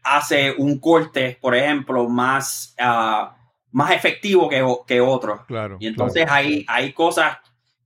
[0.02, 3.36] hace un corte, por ejemplo, más, ah,
[3.72, 5.44] más efectivo que, que otro.
[5.46, 5.76] Claro.
[5.80, 7.36] Y entonces hay, hay cosas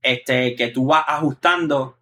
[0.01, 1.97] este, que tú vas ajustando,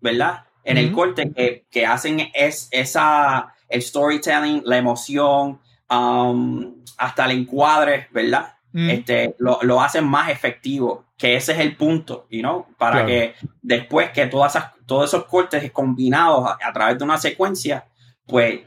[0.00, 0.42] ¿verdad?
[0.64, 7.38] En el corte que, que hacen es esa, el storytelling, la emoción, um, hasta el
[7.38, 8.56] encuadre, ¿verdad?
[8.72, 12.66] Mm, Este, lo, lo hacen más efectivo, que ese es el punto, you know?
[12.78, 13.06] Para Claro.
[13.08, 17.84] que después que todas esas, todos esos cortes combinados a, a través de una secuencia,
[18.26, 18.60] pues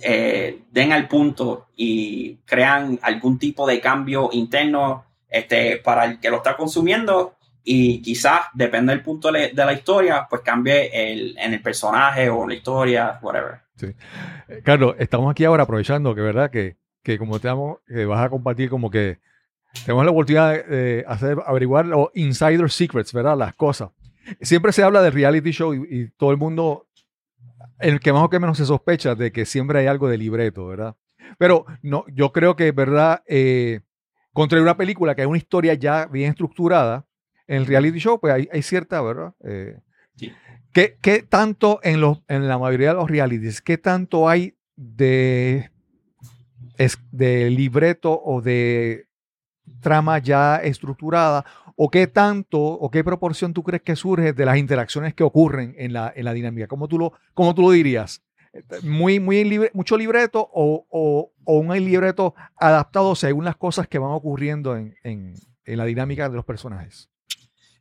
[0.00, 6.28] eh, den al punto y crean algún tipo de cambio interno este, para el que
[6.30, 11.54] lo está consumiendo y quizás, depende del punto de la historia, pues cambie el, en
[11.54, 13.60] el personaje o la historia, whatever.
[13.80, 16.50] Eh, Carlos, estamos aquí ahora aprovechando que, ¿verdad?
[16.50, 19.20] Que, que como te amo, que vas a compartir como que
[19.84, 23.36] tenemos la oportunidad de, hacer, averiguar los insider secrets, ¿verdad?
[23.36, 23.90] Las cosas.
[24.40, 26.86] Siempre se habla de reality show y, y todo el mundo,
[27.80, 30.66] el que más o que menos se sospecha de que siempre hay algo de libreto,
[30.66, 30.94] ¿verdad?
[31.38, 33.22] Pero no, yo creo que, ¿verdad?
[33.26, 33.80] Eh,
[34.32, 37.06] contra una película que hay una historia ya bien estructurada,
[37.48, 39.34] en el reality show, pues hay, hay cierta, ¿verdad?
[39.44, 39.78] Eh,
[40.14, 40.30] Sí.
[40.74, 45.70] ¿Qué, qué tanto en, los, en la mayoría de los realities, qué tanto hay de,
[46.78, 49.06] es- de libreto o de
[49.80, 51.44] trama ya estructurada?
[51.76, 55.74] ¿O qué tanto o qué proporción tú crees que surge de las interacciones que ocurren
[55.78, 56.66] en la, en la dinámica?
[56.66, 58.22] ¿Cómo tú lo, cómo tú lo dirías?
[58.82, 63.98] muy, muy libre, mucho libreto o, o, o un libreto adaptado según las cosas que
[63.98, 67.08] van ocurriendo en, en, en la dinámica de los personajes.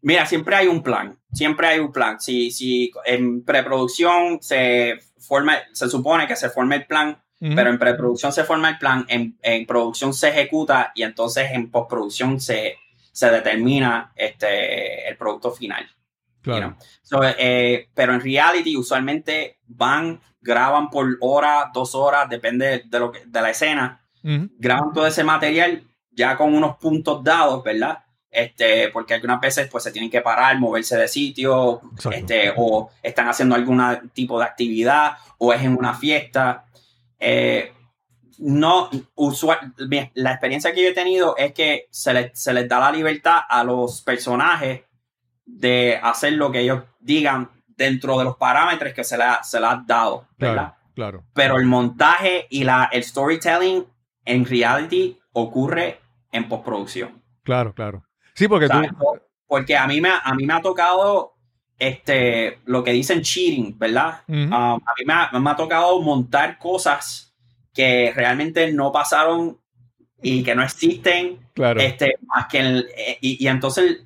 [0.01, 2.19] Mira, siempre hay un plan, siempre hay un plan.
[2.19, 7.79] Si, si en preproducción se forma, se supone que se forma el plan, Pero en
[7.79, 12.75] preproducción se forma el plan, en, en producción se ejecuta y entonces en postproducción se,
[13.11, 15.83] se determina este, el producto final.
[16.43, 16.67] you claro.
[16.67, 16.77] know.
[17.01, 23.11] So, eh, pero en reality usualmente van, graban por hora, dos horas, depende de, lo
[23.11, 24.49] que, de la escena, Ujú.
[24.59, 28.03] graban todo ese material ya con unos puntos dados, ¿verdad?
[28.29, 32.17] Este, porque algunas veces pues se tienen que parar, moverse de sitio, Exacto.
[32.17, 33.81] este, o están haciendo algún
[34.13, 36.65] tipo de actividad, o es en una fiesta.
[37.23, 37.71] Eh,
[38.39, 39.73] no, usual,
[40.15, 43.41] la experiencia que yo he tenido es que se, le- se les da la libertad
[43.47, 44.81] a los personajes
[45.45, 49.57] de hacer lo que ellos digan dentro de los parámetros que se les ha, se
[49.59, 50.75] ha dado, ¿verdad?
[50.95, 53.85] Claro, pero el montaje y la, el storytelling
[54.25, 55.99] en reality ocurre
[56.31, 57.21] en postproducción.
[57.43, 58.03] Claro, claro.
[58.33, 58.67] Sí, porque.
[59.47, 61.30] Porque a mí, me, a mí me ha tocado
[61.81, 64.21] este, lo que dicen cheating, ¿verdad?
[64.27, 67.33] Um, a mí me ha, me ha tocado montar cosas
[67.73, 69.57] que realmente no pasaron
[70.21, 71.79] y que no existen, claro.
[71.81, 74.01] este, más que el- eh, y, y entonces,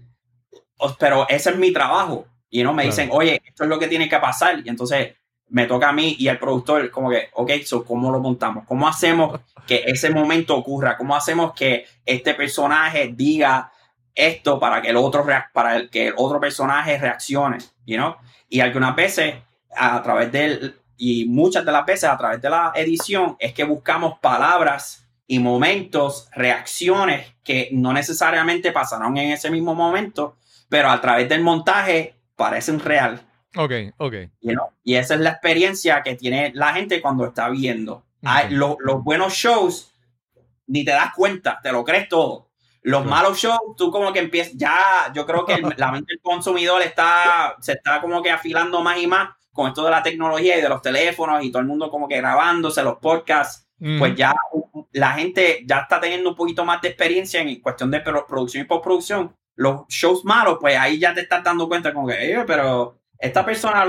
[0.98, 2.26] pero ese es mi trabajo.
[2.50, 2.96] Y no me Claro.
[2.96, 4.62] dicen, oye, esto es lo que tiene que pasar.
[4.64, 5.14] Y entonces
[5.50, 8.64] me toca a mí y al productor, como que, ok, so, ¿cómo lo montamos?
[8.66, 10.96] ¿Cómo hacemos que ese momento ocurra?
[10.96, 13.70] ¿Cómo hacemos que este personaje diga
[14.16, 17.58] esto para que el otro, para el- que el otro personaje reaccione?
[17.86, 18.16] You know?
[18.50, 19.36] Y algunas veces,
[19.76, 23.64] a través del, y muchas de las veces a través de la edición, es que
[23.66, 30.38] buscamos palabras y momentos, reacciones que no necesariamente pasaron en ese mismo momento,
[30.70, 33.22] pero a través del montaje parecen real.
[33.58, 34.14] Ok, ok.
[34.42, 34.68] you know?
[34.84, 38.04] Y esa es la experiencia que tiene la gente cuando está viendo.
[38.24, 38.52] Hay- Ok.
[38.52, 39.92] lo- los buenos shows,
[40.68, 42.45] ni te das cuenta, te lo crees todo.
[42.86, 43.16] Los Claro.
[43.16, 46.82] malos shows, tú como que empiezas, ya, yo creo que el- la mente del consumidor
[46.82, 50.62] está, se está como que afilando más y más con esto de la tecnología y
[50.62, 54.00] de los teléfonos y todo el mundo como que grabándose los podcasts Ujú.
[54.00, 54.34] pues ya
[54.94, 58.64] la gente ya está teniendo un poquito más de experiencia en cuestión de pro- producción
[58.64, 59.36] y postproducción.
[59.56, 63.44] Los shows malos, pues ahí ya te estás dando cuenta como que, "Eh, pero esta
[63.46, 63.86] persona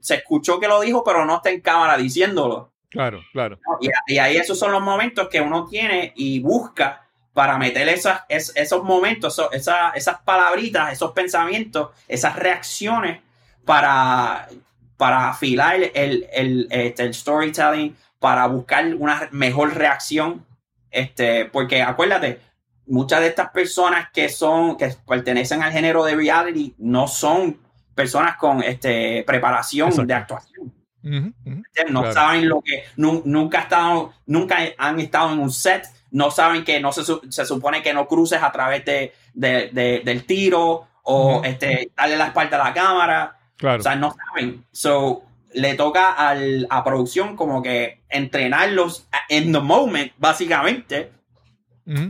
[0.00, 2.72] se escuchó que lo dijo, pero no está en cámara diciéndolo.
[2.88, 3.58] Claro, claro.
[3.80, 8.22] Y, y ahí esos son los momentos que uno tiene y busca para meter esas,
[8.28, 13.20] es- esos momentos, eso- esa- esas palabritas, esos pensamientos, esas reacciones
[13.64, 14.48] para,
[14.96, 20.44] para afilar el, el, este, el storytelling, para buscar una mejor reacción.
[20.90, 22.40] Este, porque acuérdate,
[22.86, 27.58] muchas de estas personas que son, que pertenecen al género de reality, no son
[27.94, 30.06] personas con este, preparación Exacto.
[30.06, 30.74] de actuación.
[31.02, 32.12] No Claro.
[32.12, 36.78] saben lo que nu- nunca estado, nunca han estado en un set, no saben que
[36.80, 41.42] no se, se supone que no cruces a través de, de- de- del tiro o
[41.44, 43.38] este, darle la espalda a la cámara.
[43.56, 43.80] Claro.
[43.80, 44.64] O sea, no saben.
[44.72, 51.10] So, le toca al, a producción como que entrenarlos en the moment, básicamente,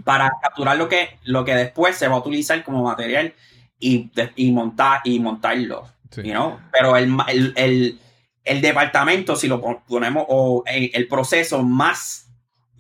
[0.05, 3.33] para capturar lo que, lo que después se va a utilizar como material
[3.79, 5.89] y, y montar y montarlo.
[6.11, 6.23] Sí.
[6.25, 6.61] you know?
[6.73, 7.99] Pero el, el, el-
[8.45, 12.22] el departamento, si lo pon- ponemos, o el, el proceso más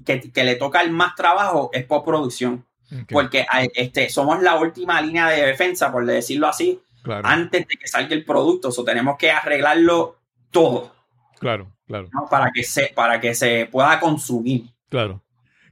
[0.04, 2.64] que, que le toca el más trabajo es postproducción.
[3.10, 7.76] Porque a- este, somos la última línea de defensa, por decirlo así, claro, antes de
[7.76, 8.68] que salga el producto.
[8.68, 10.16] O tenemos que arreglarlo
[10.50, 10.92] todo
[11.38, 12.28] claro, claro, ¿no?
[12.28, 14.64] para, que se, para que se pueda consumir.
[14.88, 15.22] claro.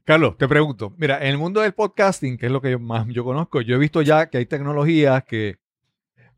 [0.03, 3.07] Carlos, te pregunto, mira, en el mundo del podcasting, que es lo que yo- más
[3.09, 5.59] yo conozco, yo he visto ya que hay tecnologías que,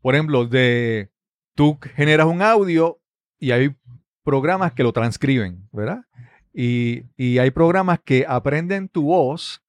[0.01, 1.09] por ejemplo, de
[1.55, 2.99] tú generas un audio
[3.39, 3.73] y hay
[4.23, 6.01] programas que lo transcriben, ¿verdad?
[6.53, 9.61] Y, y hay programas que aprenden tu voz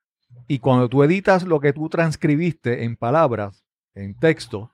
[0.47, 4.71] y cuando tú editas lo que tú transcribiste en palabras, en texto,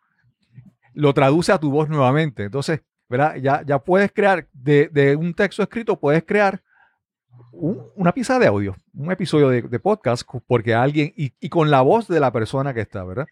[0.95, 2.45] lo traduce a tu voz nuevamente.
[2.45, 3.37] Entonces, ¿verdad?
[3.37, 6.61] Ya, ya puedes crear, de, de un texto escrito, puedes crear
[7.53, 11.81] un- una pieza de audio, un episodio de, podcast, porque alguien, y, y con la
[11.83, 13.27] voz de la persona que está, ¿verdad?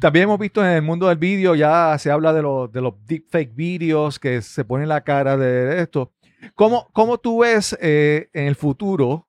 [0.00, 2.94] También hemos visto en el mundo del vídeo, ya se habla de, los de los
[3.06, 6.12] deepfake videos que se pone la cara de esto.
[6.54, 9.28] ¿Cómo, cómo tú ves eh, en el futuro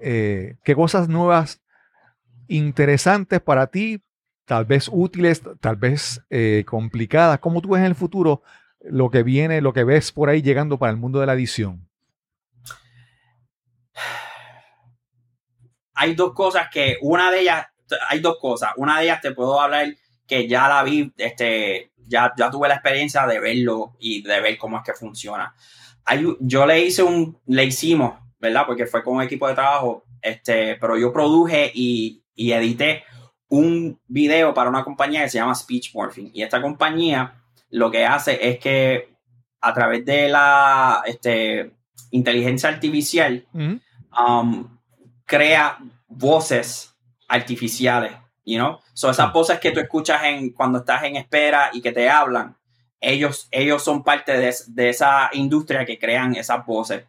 [0.00, 1.62] eh, qué cosas nuevas
[2.48, 4.02] interesantes para ti,
[4.44, 7.38] tal vez útiles, tal vez eh, complicadas?
[7.38, 8.42] ¿Cómo tú ves en el futuro
[8.80, 11.88] lo que viene, lo que ves por ahí llegando para el mundo de la edición?
[15.94, 17.66] Hay dos cosas que, una de ellas,
[18.08, 18.72] hay dos cosas.
[18.76, 19.94] Una de ellas te puedo hablar
[20.26, 24.58] que ya la vi, este, ya, ya tuve la experiencia de verlo y de ver
[24.58, 25.54] cómo es que funciona.
[26.04, 28.64] Hay, yo le hice un, le hicimos, ¿verdad?
[28.66, 33.04] Porque fue con un equipo de trabajo, este, pero yo produje y, y edité
[33.48, 36.30] un video para una compañía que se llama Speech Morphing.
[36.32, 39.16] Y esta compañía lo que hace es que
[39.60, 41.72] a través de la este,
[42.10, 43.80] inteligencia artificial Ujú.
[44.18, 44.78] um,
[45.24, 45.78] crea
[46.08, 46.94] voces
[47.28, 48.12] artificiales,
[48.44, 48.78] you know?
[48.94, 52.56] So esas voces que tú escuchas en, cuando estás en espera y que te hablan,
[53.02, 57.04] ellos, ellos son parte de, de esa industria que crean esas voces.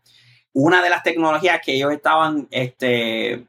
[0.52, 3.46] Una de las tecnologías que ellos estaban este,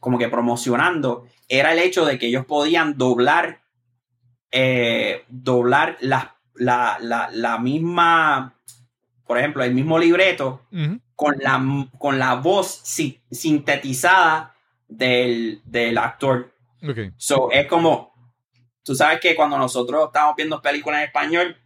[0.00, 3.60] como que promocionando era el hecho de que ellos podían doblar,
[4.50, 8.54] eh, doblar la, la, la, la misma,
[9.26, 10.62] por ejemplo, el mismo libreto
[11.14, 11.62] con la,
[11.98, 14.54] con la voz si- sintetizada
[14.88, 16.52] del, del actor.
[16.86, 16.98] Ok.
[17.16, 18.12] So, es como,
[18.82, 21.56] tú sabes que cuando nosotros estamos viendo películas en español,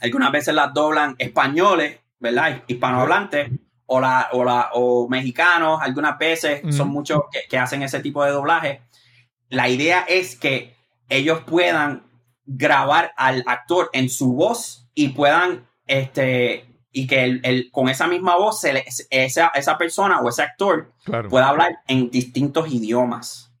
[0.00, 2.62] algunas veces las doblan españoles, ¿verdad?
[2.66, 3.50] Hispanohablantes,
[3.86, 8.24] o, la, o, la, o mexicanos, algunas veces son muchos que, que hacen ese tipo
[8.24, 8.82] de doblaje.
[9.48, 10.74] La idea es que
[11.08, 12.04] ellos puedan
[12.46, 18.06] grabar al actor en su voz y puedan, este, y que el, el- con esa
[18.06, 21.28] misma voz, se le- esa, esa persona o ese actor Claro.
[21.28, 23.52] pueda hablar en distintos idiomas.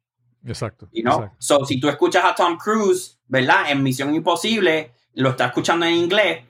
[0.46, 0.88] Exacto.
[0.92, 1.14] You know?
[1.14, 1.36] exacto.
[1.40, 3.70] So, si tú escuchas a Tom Cruise, ¿verdad?
[3.70, 6.44] En Misión Imposible, lo está escuchando en inglés,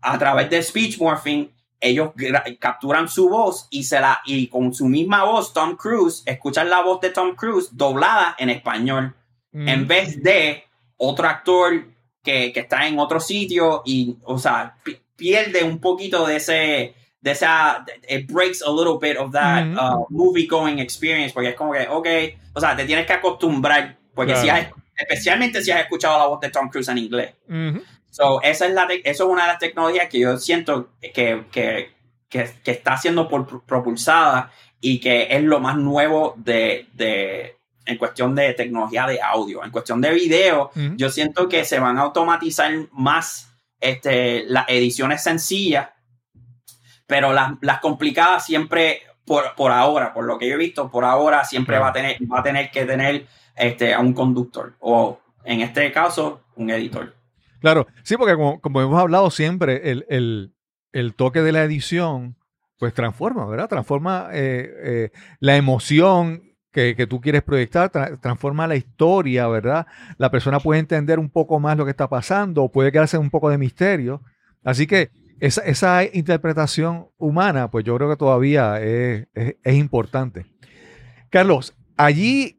[0.00, 1.50] a través de speech morphing,
[1.80, 2.10] ellos
[2.58, 6.80] capturan su voz y se la y con su misma voz, Tom Cruise, escuchan la
[6.82, 9.14] voz de Tom Cruise doblada en español,
[9.52, 9.68] Mm.
[9.68, 10.64] en vez de
[10.98, 11.84] otro actor
[12.22, 16.94] que, que está en otro sitio y, o sea, pi- pierde un poquito de ese
[17.22, 19.80] de esa it breaks a little bit of that Ujú.
[19.80, 22.06] uh, movie going experience porque es como que ok
[22.54, 26.40] o sea te tienes que acostumbrar porque si has, especialmente si has escuchado la voz
[26.40, 27.34] de Tom Cruise en inglés.
[28.10, 31.90] So esa es la eso es una de las tecnologías que yo siento que, que,
[32.28, 37.98] que, que está siendo por- propulsada y que es lo más nuevo de, de en
[37.98, 39.62] cuestión de tecnología de audio.
[39.64, 45.22] En cuestión de video yo siento que se van a automatizar más este, las ediciones
[45.22, 45.90] sencillas,
[47.06, 51.04] pero las, las complicadas siempre, por, por ahora, por lo que yo he visto, por
[51.04, 51.84] ahora siempre Claro.
[51.84, 53.26] va, a tener, va a tener que tener
[53.56, 57.14] este, a un conductor o en este caso un editor.
[57.60, 60.52] Claro, sí, porque como, como hemos hablado siempre, el, el-
[60.92, 62.36] el toque de la edición,
[62.78, 63.68] pues transforma, ¿verdad?
[63.68, 66.42] Transforma eh, eh, la emoción
[66.72, 69.86] que, que tú quieres proyectar, tra- transforma la historia, ¿verdad?
[70.18, 73.50] La persona puede entender un poco más lo que está pasando, puede quedarse un poco
[73.50, 74.22] de misterio.
[74.64, 80.46] Así que esa, esa interpretación humana, pues yo creo que todavía es- es importante.
[81.30, 82.55] Carlos, allí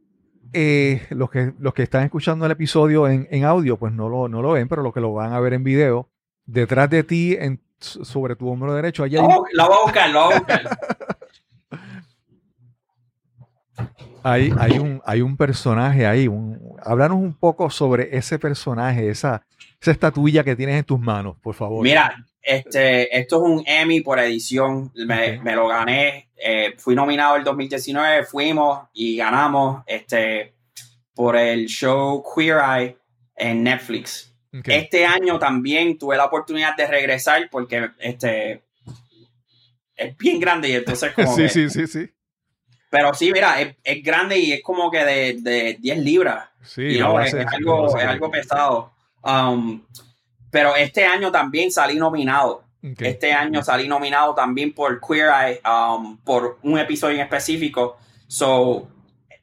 [0.60, 4.28] eh, los, que, los que están escuchando el episodio en, en audio, pues no lo,
[4.28, 6.10] no lo ven, pero los que lo van a ver en video,
[6.48, 10.10] detrás de ti, en, sobre tu hombro derecho, allá hay, Oh, lo voy a buscar,
[10.10, 10.80] lo voy a buscar.
[14.24, 16.28] hay, hay un, hay un personaje ahí.
[16.28, 19.46] Un, háblanos un poco sobre ese personaje, esa,
[19.80, 21.84] esa estatuilla que tienes en tus manos, por favor.
[21.84, 24.92] Mira, este, esto es un Emmy por edición.
[24.96, 26.30] Me, me lo gané.
[26.38, 30.54] eh, fui nominado el 2019, fuimos y ganamos este,
[31.14, 32.98] por el show Queer Eye
[33.36, 34.34] en Netflix.
[34.66, 38.64] Este año también tuve la oportunidad de regresar porque este
[39.96, 42.10] es bien grande y entonces como sí, que- sí, sí, sí.
[42.90, 46.50] pero sí, mira, es, es grande y es como que de, de 10 libras.
[46.64, 48.94] Sí, Y no, es, algo, es algo pesado.
[49.28, 49.82] Um,
[50.50, 52.64] pero este año también salí nominado.
[52.84, 53.02] Ok.
[53.02, 57.98] Este año salí nominado también por Queer Eye, um, por un episodio en específico.
[58.28, 58.88] So,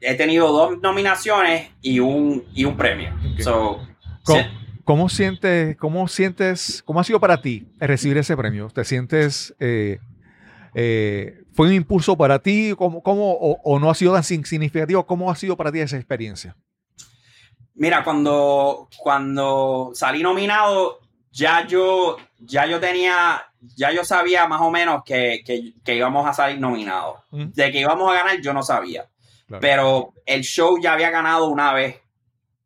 [0.00, 3.12] he tenido dos nominaciones y un, y un premio.
[3.34, 3.40] Ok.
[3.42, 3.86] So,
[4.24, 4.46] ¿Cómo, sí,
[4.84, 8.68] cómo sientes, cómo sientes, cómo ha sido para ti recibir ese premio?
[8.70, 9.98] ¿Te sientes, eh,
[10.74, 12.72] eh, fue un impulso para ti?
[12.78, 15.04] ¿Cómo, cómo- o, o no ha sido tan significativo?
[15.06, 16.56] ¿Cómo ha sido para ti esa experiencia?
[17.74, 21.00] Mira, cuando, cuando salí nominado,
[21.32, 23.42] ya yo, ya yo tenía,
[23.76, 27.18] ya yo sabía más o menos que, que- que íbamos a salir nominados.
[27.30, 27.46] Mm.
[27.52, 29.06] De que íbamos a ganar, yo no sabía.
[29.46, 29.60] Claro.
[29.60, 32.00] Pero el show ya había ganado una vez.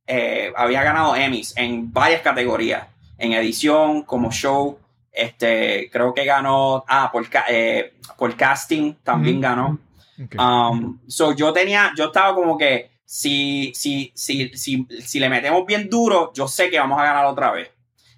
[0.07, 2.87] eh, había ganado Emmys en varias categorías.
[3.19, 4.79] En edición, como show.
[5.13, 6.85] Este, creo que ganó.
[6.89, 9.79] Ah, por, eh, por casting también ganó.
[10.23, 10.35] Ok.
[10.41, 15.65] Um, so yo tenía, yo estaba como que si, si, si, si, si le metemos
[15.65, 17.71] bien duro, yo sé que vamos a ganar otra vez.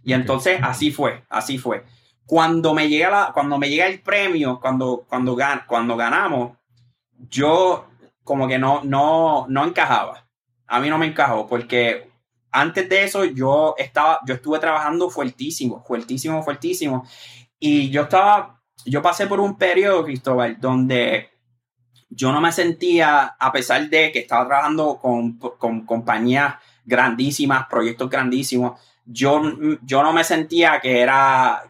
[0.03, 1.84] Y entonces así fue, así fue.
[2.26, 6.59] Cuando me llega la, cuando me llega el premio, cuando, cuando, gan, cuando ganamos,
[7.28, 7.86] yo
[8.24, 10.26] como que no, no, no encajaba.
[10.66, 12.11] A mí no me encajó porque
[12.51, 17.07] antes de eso yo estaba, yo estuve trabajando fuertísimo, fuertísimo, fuertísimo.
[17.61, 21.30] Y yo estaba, yo pasé por un periodo, Cristóbal, donde
[22.11, 28.11] yo no me sentía, a pesar de que estaba trabajando con, con compañías grandísimas, proyectos
[28.11, 29.40] grandísimos, yo,
[29.82, 31.62] yo no me sentía que era,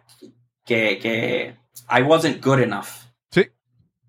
[0.65, 1.55] que, que
[1.97, 2.87] I wasn't good enough.
[3.31, 3.45] Sí,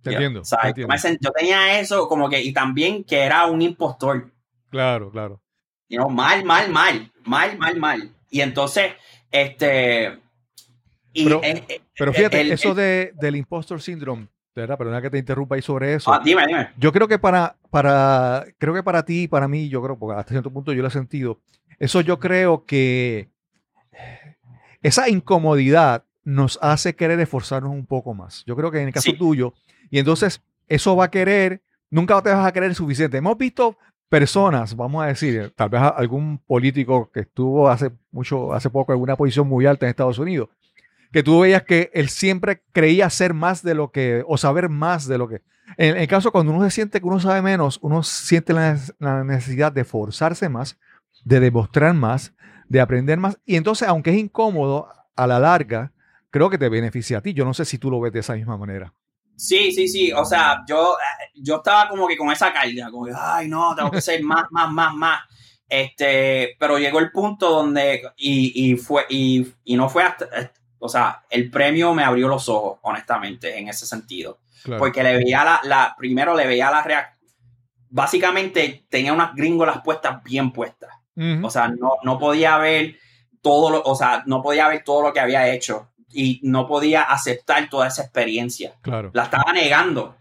[0.01, 0.41] te entiendo.
[0.41, 0.93] O sea, te yo, entiendo.
[0.93, 4.31] me sent- yo tenía eso como que, y también que era un impostor.
[4.69, 5.41] Claro, claro.
[5.89, 8.15] You know, mal, mal, mal, mal, mal, mal.
[8.29, 8.93] Y entonces,
[9.31, 10.17] este...
[11.13, 11.41] Y, Pero-
[11.97, 15.93] Pero fíjate, el- eso de, del impostor syndrome, verdad, perdona que te interrumpa ahí sobre
[15.95, 16.11] eso.
[16.13, 16.69] ah, dime, dime.
[16.77, 20.19] Yo creo que para, para, creo que para ti y para mí, yo creo, porque
[20.19, 21.39] hasta cierto punto yo lo he sentido,
[21.79, 23.29] eso yo creo que
[24.81, 28.43] esa incomodidad nos hace querer esforzarnos un poco más.
[28.45, 29.17] Yo creo que en el caso Sí.
[29.17, 29.53] tuyo,
[29.89, 33.17] y entonces eso va a querer, nunca te vas a querer suficiente.
[33.17, 33.77] Hemos visto
[34.09, 38.99] personas, vamos a decir, tal vez algún político que estuvo hace mucho, hace poco en
[38.99, 40.49] una posición muy alta en Estados Unidos,
[41.11, 45.07] que tú veías que él siempre creía ser más de lo que, o saber más
[45.07, 45.41] de lo que.
[45.77, 48.95] En el caso cuando uno se siente que uno sabe menos, uno siente la, neces-
[48.99, 50.77] la necesidad de forzarse más,
[51.23, 52.33] de demostrar más,
[52.67, 53.39] de aprender más.
[53.45, 55.91] Y entonces, aunque es incómodo, a la larga,
[56.29, 57.33] creo que te beneficia a ti.
[57.33, 58.93] Yo no sé si tú lo ves de esa misma manera.
[59.35, 60.11] Sí, sí, sí.
[60.11, 63.75] O sea, yo, eh, yo estaba como que con esa carga, como que, ay, no,
[63.75, 65.21] tengo que ser más, más, más, más.
[65.67, 70.27] Este, pero llegó el punto donde, y, y fue, y, y no fue hasta,
[70.81, 74.39] o sea, el premio me abrió los ojos, honestamente, en ese sentido.
[74.63, 74.79] Claro.
[74.79, 77.19] Porque le veía la, la primero le veía la reacción.
[77.89, 80.89] Básicamente tenía unas gringolas puestas bien puestas.
[81.43, 82.95] O sea, no, no podía ver
[83.41, 87.03] todo lo, o sea, no podía ver todo lo que había hecho y no podía
[87.03, 88.73] aceptar toda esa experiencia.
[88.81, 89.11] claro.
[89.13, 90.15] La estaba negando.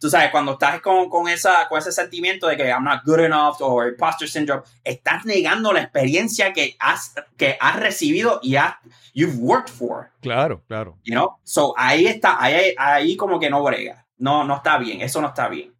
[0.00, 3.20] Tú sabes, cuando estás con, con, esa, con ese sentimiento de que I'm not good
[3.20, 8.76] enough o imposter syndrome, estás negando la experiencia que has, que has recibido y has,
[9.12, 10.10] you've worked for.
[10.22, 10.96] Claro, claro.
[11.04, 11.38] You know?
[11.44, 14.06] So ahí está, ahí, ahí como que no brega.
[14.16, 15.74] No, no está bien, eso no está bien.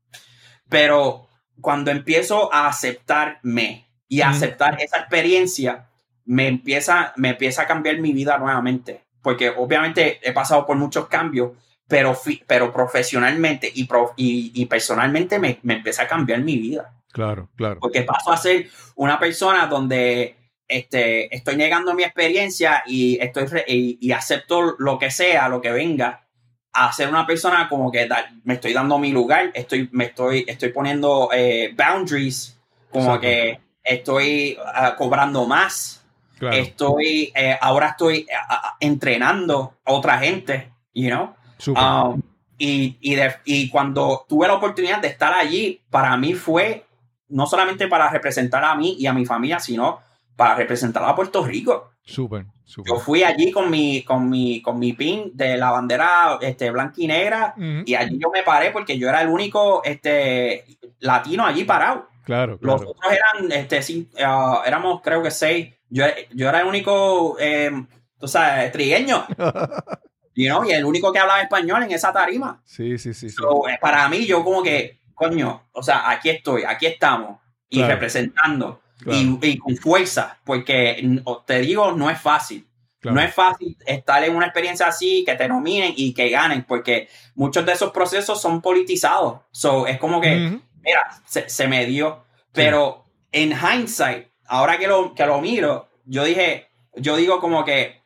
[0.69, 1.27] Pero
[1.63, 4.37] cuando empiezo a aceptarme y a Ujú.
[4.37, 5.89] aceptar esa experiencia,
[6.27, 9.05] me empieza, me empieza a cambiar mi vida nuevamente.
[9.23, 11.53] Porque obviamente he pasado por muchos cambios,
[11.91, 12.17] pero,
[12.47, 17.49] pero profesionalmente y, pro- y, y personalmente me, me empieza a cambiar mi vida Claro,
[17.57, 17.81] claro.
[17.81, 20.37] porque paso a ser una persona donde
[20.69, 25.73] este, estoy negando mi experiencia y, estoy y, y acepto lo que sea, lo que
[25.73, 26.29] venga,
[26.73, 30.45] a ser una persona como que da- me estoy dando mi lugar, estoy, me estoy,
[30.47, 32.57] estoy poniendo eh, boundaries,
[32.91, 33.21] como Exacto.
[33.23, 36.05] que estoy ah, cobrando más,
[36.39, 36.57] claro.
[36.57, 41.35] estoy, eh, ahora estoy ah, entrenando a otra gente, you know?
[41.69, 42.23] Um,
[42.59, 46.85] y, y, de- y cuando tuve la oportunidad de estar allí, para mí fue
[47.29, 50.01] no solamente para representar a mí y a mi familia, sino
[50.37, 51.93] para representar a Puerto Rico.
[52.03, 52.93] Súper, súper.
[52.93, 56.95] Yo fui allí con mi, con mi, con mi pin de la bandera este, blanca
[56.97, 57.83] y negra Ujú.
[57.87, 60.65] y allí yo me paré porque yo era el único este,
[60.99, 62.09] latino allí parado.
[62.25, 62.91] Claro, Los claro.
[62.91, 65.73] otros eran, este, cin- ah, éramos creo que seis.
[65.89, 67.71] Yo, yo era el único, eh,
[68.19, 69.25] tú sabes, trigueño,
[70.35, 72.61] you know, y el único que hablaba español en esa tarima.
[72.65, 73.29] sí, sí, sí.
[73.31, 73.37] sí.
[73.37, 77.79] So, eh, para mí, yo como que, coño, o sea, aquí estoy, aquí estamos, y
[77.79, 77.95] Claro.
[77.95, 79.19] representando, Claro.
[79.19, 81.03] y, y con fuerza, porque
[81.47, 82.67] te digo, no es fácil.
[83.01, 83.15] claro.
[83.17, 87.09] No es fácil estar en una experiencia así, que te nominen y que ganen, porque
[87.35, 89.41] muchos de esos procesos son politizados.
[89.53, 92.25] So, es como que, mira, se, se me dio.
[92.53, 98.03] Pero en hindsight, ahora que lo, que lo miro, yo dije, yo digo como que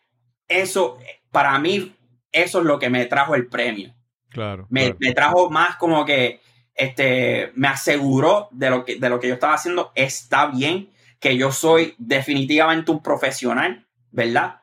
[0.46, 0.98] eso,
[1.32, 1.92] para mí,
[2.34, 3.94] eso es lo que me trajo el premio
[4.28, 4.66] Claro.
[4.68, 4.96] me, claro.
[5.00, 6.40] me trajo más como que
[6.74, 11.36] este me aseguró de lo que de lo que yo estaba haciendo está bien que
[11.36, 14.56] yo soy definitivamente un profesional verdad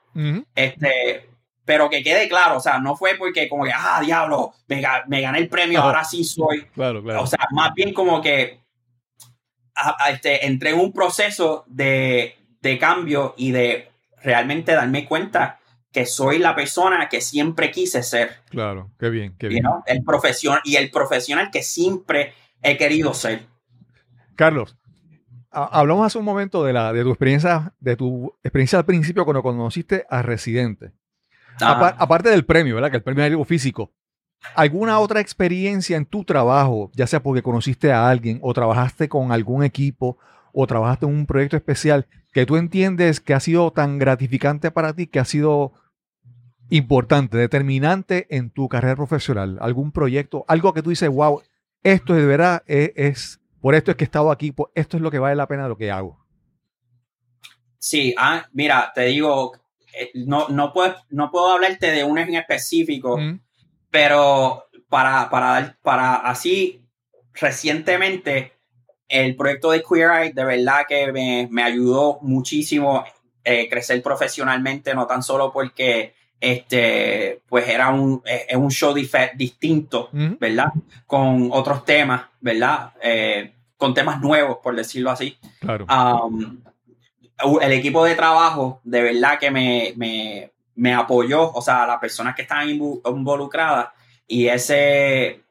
[0.56, 1.30] este
[1.64, 5.22] pero que quede claro o sea no fue porque como que ah diablo me, me
[5.22, 7.22] gané el premio ahora sí soy Claro, claro.
[7.24, 8.60] o sea más bien como que
[9.76, 13.90] a- a- este, entré en un proceso de, de cambio y de
[14.22, 15.60] realmente darme cuenta
[15.92, 19.64] que soy la persona que siempre quise ser Claro, qué bien, qué bien.
[19.86, 23.46] el profesional y el profesional que siempre he querido ser.
[24.36, 24.78] Carlos,
[25.52, 29.26] ha- hablamos hace un momento de, la, de tu experiencia, de tu experiencia al principio
[29.26, 30.92] cuando conociste a Residente.
[31.60, 32.90] Apa- aparte del premio, ¿verdad?
[32.92, 33.92] Que el premio es algo físico.
[34.56, 39.32] ¿Alguna otra experiencia en tu trabajo, ya sea porque conociste a alguien o trabajaste con
[39.32, 40.18] algún equipo
[40.54, 44.94] o trabajaste en un proyecto especial que tú entiendes que ha sido tan gratificante para
[44.94, 45.74] ti, que ha sido
[46.72, 49.58] importante, determinante en tu carrera profesional?
[49.62, 51.42] ¿Algún proyecto, algo que tú dices, wow,
[51.84, 55.04] esto de verdad es, es- por esto es que he estado aquí, por esto es
[55.04, 56.26] lo que vale la pena lo que hago?
[57.78, 59.54] Sí, ah, mira, te digo,
[60.00, 63.40] eh, no, no, puedo, no puedo hablarte de uno en específico, Mm,
[63.90, 66.86] pero para, para, para así,
[67.34, 68.54] recientemente,
[69.08, 73.04] el proyecto de Queer Eye de verdad que me, me ayudó muchísimo
[73.44, 80.10] eh, crecer profesionalmente, no tan solo porque este, pues era un, es un show distinto,
[80.12, 80.74] mm, ¿verdad?
[81.06, 82.94] Con otros temas, ¿verdad?
[83.02, 85.38] Eh, con temas nuevos, por decirlo así.
[85.60, 85.86] claro.
[85.86, 86.60] Um,
[87.62, 92.36] el equipo de trabajo, de verdad que me, me, me apoyó, o sea, las personas
[92.36, 93.90] que estaban involucradas
[94.28, 95.44] y ese,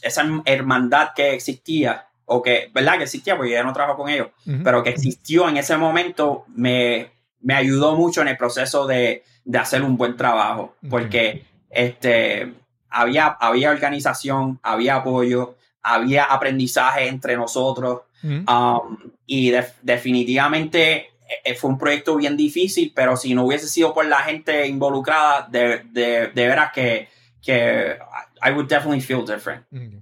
[0.00, 2.96] esa hermandad que existía, o que, ¿verdad?
[2.96, 4.28] Que existía, porque yo ya no trabajo con ellos,
[4.64, 9.58] pero que existió en ese momento, me, me ayudó mucho en el proceso de, de
[9.58, 12.52] hacer un buen trabajo, porque este,
[12.90, 18.02] había, había organización, había apoyo, había aprendizaje entre nosotros.
[18.22, 21.10] Mm, Um, y de- definitivamente
[21.44, 25.46] eh, fue un proyecto bien difícil, pero si no hubiese sido por la gente involucrada,
[25.50, 27.08] de, de, de veras que,
[27.42, 27.98] que
[28.42, 29.64] I would definitely feel different.
[29.70, 29.98] mm.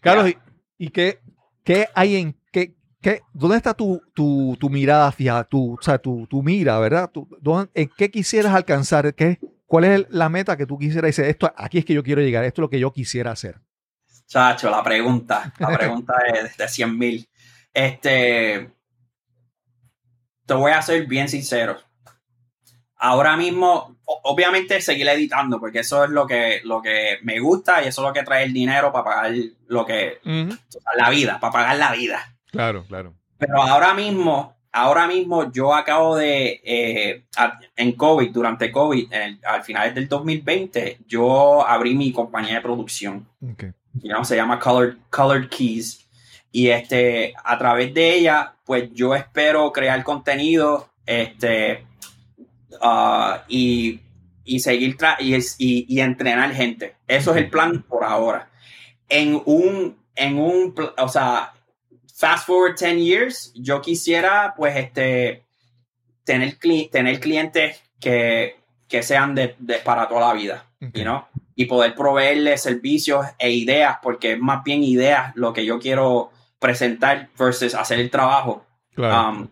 [0.00, 1.20] Carlos, ¿y, y qué,
[1.62, 2.39] qué hay en
[3.00, 7.10] qué, dónde está tu, tu, tu mirada fija, tu, o sea, tu, tu mira, ¿verdad?
[7.10, 9.14] Tu- dónde- ¿En qué quisieras alcanzar?
[9.14, 11.24] ¿Qué, ¿Cuál es la meta que tú quisieras decir?
[11.26, 13.60] Esto, aquí es que yo quiero llegar, esto es lo que yo quisiera hacer.
[14.26, 17.28] Chacho, la pregunta, la pregunta es de 100 mil.
[17.72, 18.70] Este,
[20.46, 21.76] te voy a ser bien sincero.
[22.96, 27.88] Ahora mismo, obviamente seguir editando, porque eso es lo que, lo que me gusta y
[27.88, 29.32] eso es lo que trae el dinero para pagar
[29.68, 30.18] lo que,
[30.98, 32.36] la vida, para pagar la vida.
[32.50, 33.14] Claro, claro.
[33.38, 37.24] Pero ahora mismo, ahora mismo yo acabo de, eh,
[37.76, 42.60] en COVID, durante COVID, en el- al final del 2020, yo abrí mi compañía de
[42.60, 43.64] producción Ok.
[43.94, 46.06] you know, se llama Colored, Colored Keys.
[46.52, 51.86] Y este, a través de ella, pues yo espero crear contenido este,
[52.82, 54.00] ah, y,
[54.44, 56.94] y seguir tra- y, es- y, y entrenar gente.
[57.06, 58.48] Eso es el plan por ahora.
[59.08, 61.52] En un, en un, o sea,
[62.20, 65.44] fast forward 10 years, yo quisiera, pues, este,
[66.24, 68.56] tener, cli- tener clientes que,
[68.88, 70.94] que sean de, de- para toda la vida, Ok.
[70.94, 71.24] you know?
[71.56, 76.30] y poder proveerle servicios e ideas, porque es más bien ideas lo que yo quiero
[76.58, 78.64] presentar versus hacer el trabajo.
[78.94, 79.30] Claro.
[79.30, 79.48] Um,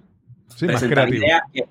[0.56, 1.66] sí, presentar ideas que,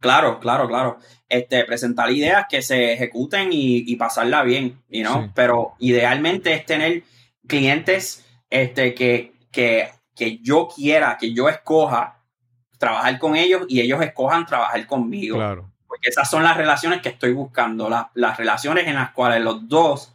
[0.00, 0.98] claro, claro, claro.
[1.28, 5.24] Este, presentar ideas que se ejecuten y, y pasarla bien, you know?
[5.24, 5.30] Sí.
[5.34, 7.02] Pero idealmente es tener
[7.46, 12.18] clientes este, que, que, que yo quiera, que yo escoja
[12.78, 15.70] trabajar con ellos y ellos escojan trabajar conmigo Claro.
[15.86, 19.68] porque esas son las relaciones que estoy buscando, la- las relaciones en las cuales los
[19.68, 20.14] dos,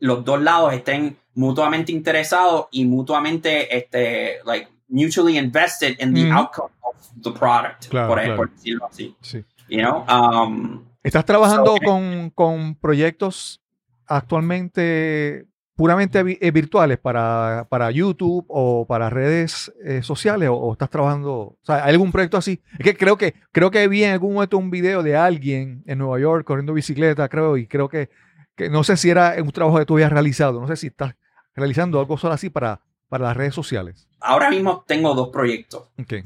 [0.00, 6.70] los dos lados estén mutuamente interesados y mutuamente, este, like, mutually invested in the outcome
[6.82, 8.36] of the product, Claro, por, claro.
[8.36, 9.44] por decirlo así, Sí.
[9.68, 13.60] you know, um, ¿Estás trabajando So, con, con proyectos
[14.06, 15.46] actualmente
[15.78, 21.32] puramente eh, virtuales para, para YouTube o para redes eh, sociales o, o estás trabajando,
[21.32, 22.60] o sea, ¿hay algún proyecto así?
[22.80, 25.98] Es que creo que creo que vi en algún momento un video de alguien en
[25.98, 28.10] Nueva York corriendo bicicleta, creo, y creo que,
[28.56, 31.14] que no sé si era un trabajo que tú habías realizado, no sé si estás
[31.54, 34.08] realizando algo solo así para, para las redes sociales.
[34.18, 35.90] ahora mismo tengo dos proyectos.
[35.96, 36.24] Ok.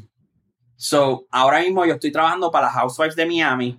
[0.77, 3.79] So, ahora mismo yo estoy trabajando para Housewives de Miami,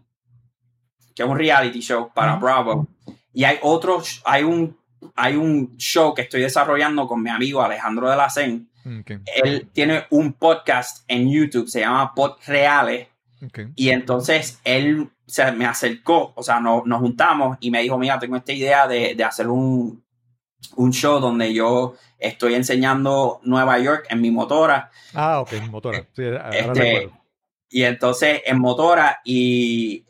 [1.15, 2.36] que es un reality show para.
[2.36, 2.88] Bravo.
[3.34, 4.78] Y hay otro, hay un,
[5.16, 8.30] hay un show que estoy desarrollando con mi amigo Alejandro de la
[8.86, 9.12] ok,
[9.43, 13.08] Él tiene un podcast en YouTube, se llama Pod Reales.
[13.76, 18.18] Y entonces él se me acercó, o sea, no- nos juntamos y me dijo, mira,
[18.20, 20.01] tengo esta idea de, de hacer un,
[20.78, 26.08] un show donde yo estoy enseñando Nueva York en mi motora Ah, ok, motora.
[26.16, 27.10] Sí, ahora Este,
[27.70, 30.06] y entonces en motora y,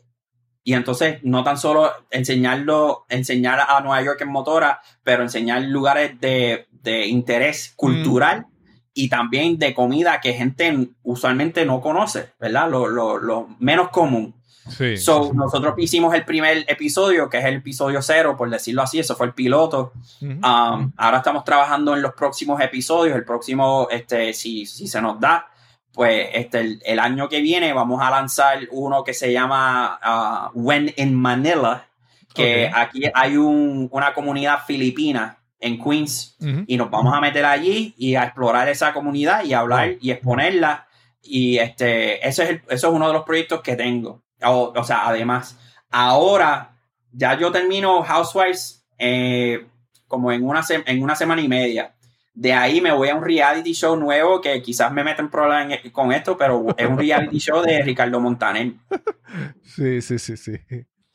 [0.64, 6.18] y entonces no tan solo enseñarlo, enseñar a Nueva York en motora, pero enseñar lugares
[6.20, 8.46] de, de interés cultural
[8.94, 12.70] y también de comida que gente usualmente no conoce, ¿verdad?
[12.70, 14.34] Lo, lo, lo menos común.
[14.70, 14.96] Sí.
[14.96, 19.14] So, nosotros hicimos el primer episodio, que es el episodio cero, por decirlo así, eso
[19.14, 19.92] fue el piloto.
[20.22, 23.14] Um, ahora estamos trabajando en los próximos episodios.
[23.14, 25.48] El próximo, este, si, si se nos da,
[25.94, 30.50] pues este, el, el año que viene vamos a lanzar uno que se llama ah,
[30.54, 31.86] When in Manila,
[32.34, 36.36] que aquí hay un- una comunidad filipina en Queens
[36.66, 40.86] y nos vamos a meter allí y a explorar esa comunidad y hablar y exponerla.
[41.22, 44.22] Y este, ese es el- eso es uno de los proyectos que tengo.
[44.42, 45.56] O, o sea, además,
[45.90, 46.76] ahora
[47.12, 49.64] ya yo termino Housewives eh,
[50.08, 51.93] como en una, en una semana y media.
[52.36, 55.90] De ahí me voy a un reality show nuevo que quizás me meten problemas en-
[55.92, 58.72] con esto, pero es un reality show de Ricardo Montaner.
[59.62, 60.58] Sí, sí, sí, sí.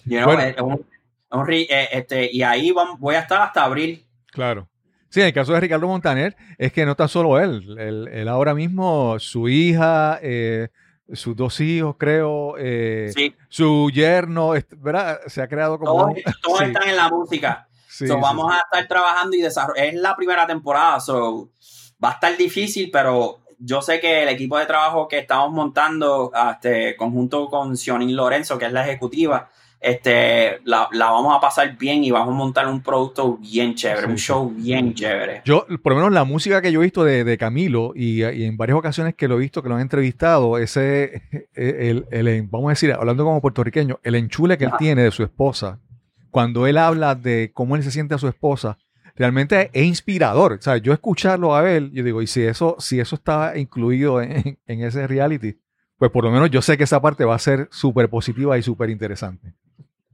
[0.05, 0.41] You know, Bueno.
[0.43, 0.85] es un-
[1.31, 4.05] un re- este, y ahí voy a estar hasta abril.
[4.31, 4.67] Claro.
[5.09, 7.75] Sí, en el caso de Ricardo Montaner, es que no está solo él.
[7.79, 10.69] Él, él ahora mismo, su hija, eh,
[11.11, 15.19] sus dos hijos, creo, eh, Sí, su yerno, ¿verdad?
[15.27, 15.91] Se ha creado como...
[15.91, 17.67] todos, un- todos sí, están en la música.
[17.99, 19.89] Sí, So, sí, vamos a estar trabajando y desarrollando.
[19.89, 21.49] Es la primera temporada, so
[22.03, 26.31] va a estar difícil, pero yo sé que el equipo de trabajo que estamos montando,
[26.51, 29.49] este, conjunto con Sionin Lorenzo, que es la ejecutiva,
[29.81, 34.01] este, la, la vamos a pasar bien y vamos a montar un producto bien chévere,
[34.01, 35.41] Sí, un show bien chévere.
[35.45, 38.43] Yo, por lo menos la música que yo he visto de, de Camilo y, y
[38.45, 41.21] en varias ocasiones que lo he visto, que lo han entrevistado, ese,
[41.53, 45.23] el, el- vamos a decir, hablando como puertorriqueño, el enchule que él tiene de su
[45.23, 45.79] esposa,
[46.31, 48.77] cuando él habla de cómo él se siente a su esposa,
[49.15, 50.53] realmente es inspirador.
[50.53, 54.21] O sea, yo escucharlo a él, yo digo, y si eso, si eso está incluido
[54.21, 55.57] en, en ese reality,
[55.97, 58.63] pues por lo menos yo sé que esa parte va a ser súper positiva y
[58.63, 59.53] súper interesante.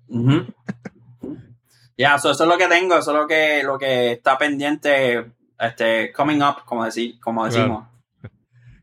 [0.08, 0.46] Ujú.
[1.98, 5.32] Ya, so eso es lo que tengo, eso es lo que, lo que está pendiente,
[5.60, 7.56] este, coming up, como, decir, como Claro.
[7.56, 7.88] decimos.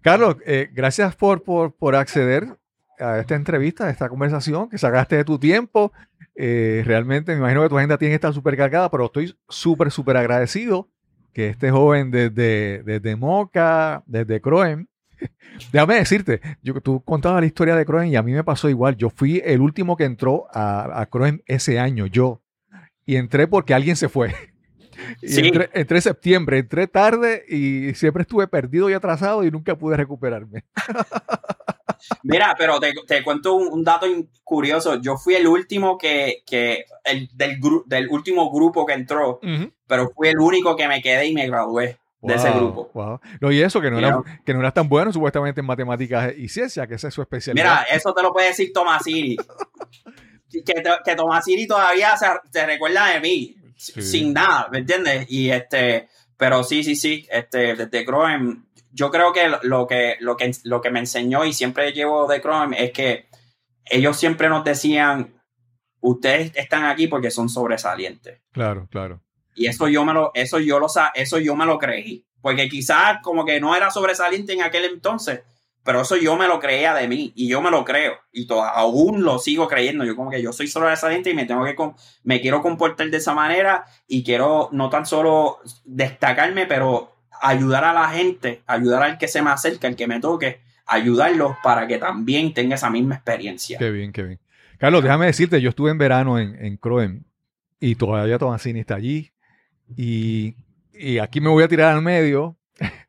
[0.01, 2.57] Carlos, eh, gracias por, por, por acceder
[2.99, 5.93] a esta entrevista, a esta conversación, que sacaste de tu tiempo.
[6.35, 9.91] Eh, realmente me imagino que tu agenda tiene que estar súper cargada, pero estoy súper,
[9.91, 10.89] súper agradecido
[11.33, 14.89] que este joven desde, desde Moca, desde Croen,
[15.72, 18.97] déjame decirte, yo, tú contabas la historia de Croen y a mí me pasó igual.
[18.97, 22.43] Yo fui el último que entró a, a Croen ese año, yo.
[23.07, 24.35] Y entré porque alguien se fue.
[25.22, 25.41] Y Sí.
[25.49, 29.97] entré, entré en septiembre, entré tarde y siempre estuve perdido y atrasado y nunca pude
[29.97, 30.64] recuperarme.
[32.22, 34.07] Mira, pero te, te cuento un, un dato
[34.44, 35.00] curioso.
[35.00, 39.40] Yo fui el último que, que el, del, gru- del último grupo que entró,
[39.86, 42.90] pero fui el único que me quedé y me gradué de ese Wow, grupo.
[42.94, 43.20] wow.
[43.40, 46.48] No, y eso, que no, era, que no eras tan bueno supuestamente en matemáticas y
[46.48, 47.64] ciencia, que esa es su especialidad.
[47.64, 49.36] Mira, eso te lo puede decir Tomasini.
[50.50, 50.62] que,
[51.05, 54.00] que Tomasini todavía se, se recuerda de mí, Sí.
[54.00, 55.26] sin nada, ¿me entiendes?
[55.28, 58.59] Y este, pero sí, sí, sí, este, desde Chrome,
[58.93, 62.40] yo creo que lo que, lo que lo que me enseñó y siempre llevo de
[62.40, 63.28] Chrome es que
[63.86, 65.40] ellos siempre nos decían,
[66.01, 68.40] ustedes están aquí porque son sobresalientes.
[68.53, 69.22] Claro, claro.
[69.55, 72.26] Y eso yo me lo, eso yo lo eso yo me lo creí.
[72.40, 75.43] Porque quizás como que no era sobresaliente en aquel entonces,
[75.84, 78.14] pero eso yo me lo creía de mí y yo me lo creo.
[78.32, 80.05] Y to- aún lo sigo creyendo.
[80.05, 81.76] Yo como que yo soy sobresaliente y me tengo que
[82.24, 87.11] me quiero comportar de esa manera y quiero no tan solo destacarme, pero
[87.43, 91.57] ayudar a la gente, ayudar al que se me acerca, al que me toque, ayudarlos
[91.62, 93.78] para que también tenga esa misma experiencia.
[93.78, 94.40] Qué bien, qué bien.
[94.78, 97.24] Carlos, déjame decirte, yo estuve en verano en, en Croen
[97.80, 99.30] y todavía Tomasini está allí.
[99.97, 100.55] Y,
[100.95, 102.57] y aquí me voy a tirar al medio.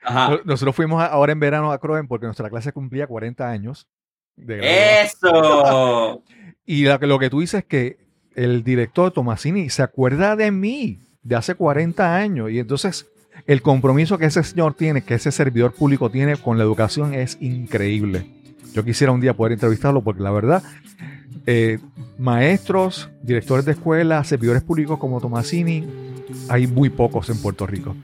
[0.04, 0.30] Ajá.
[0.32, 3.88] No- Nosotros fuimos ahora en verano a Croen porque nuestra clase cumplía 40 años.
[4.36, 5.02] de.
[5.04, 6.24] Eso.
[6.66, 7.98] Y que- lo que tú dices es que
[8.36, 12.52] el director Tomasini se acuerda de mí de hace 40 años.
[12.52, 13.08] Y entonces
[13.48, 17.38] el compromiso que ese señor tiene, que ese servidor público tiene con la educación es
[17.42, 18.26] increíble.
[18.74, 20.64] Yo quisiera un día poder entrevistarlo porque la verdad,
[21.46, 21.80] eh,
[22.18, 25.86] maestros, directores de escuela, servidores públicos como Tomasini,
[26.50, 27.96] hay muy pocos en Puerto Rico.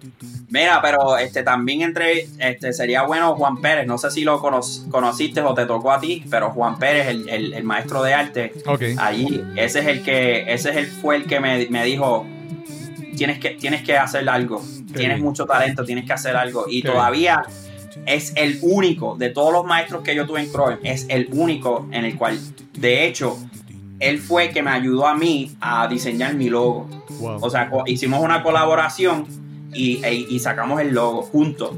[0.50, 3.88] Mira, pero este también entre este sería bueno Juan Pérez.
[3.88, 4.62] No sé si lo cono-
[4.92, 8.54] conociste o te tocó a ti, pero Juan Pérez, el, el- el maestro de arte,
[8.66, 8.82] Ok.
[8.98, 12.26] allí, ese es el que, ese es el fue el que me, me dijo
[13.20, 15.22] tienes que, tienes que hacer algo, tienes bien.
[15.22, 16.66] mucho talento, tienes que hacer algo.
[16.68, 17.44] Y Qué todavía
[18.06, 21.88] es el único de todos los maestros que yo tuve en Croen, es el único
[21.92, 22.40] en el cual,
[22.74, 23.38] de hecho,
[24.00, 26.88] él fue el que me ayudó a mí a diseñar mi logo.
[27.20, 27.38] Wow.
[27.42, 29.26] O sea, hicimos una colaboración
[29.74, 31.72] y, e- y sacamos el logo juntos.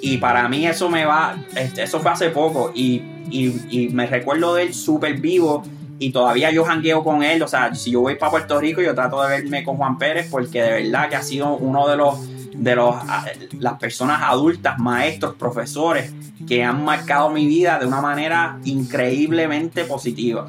[0.00, 4.06] Y para mí eso me va, este, eso fue hace poco y, y- y me
[4.06, 5.62] recuerdo de él súper vivo
[5.98, 7.42] y todavía yo jangueo con él.
[7.42, 10.28] O sea, si yo voy para Puerto Rico yo trato de verme con Juan Pérez
[10.30, 12.16] porque de verdad que ha sido uno de los,
[12.54, 13.26] de los, ah,
[13.58, 16.12] las personas adultas, maestros, profesores
[16.46, 20.46] que han marcado mi vida de una manera increíblemente positiva.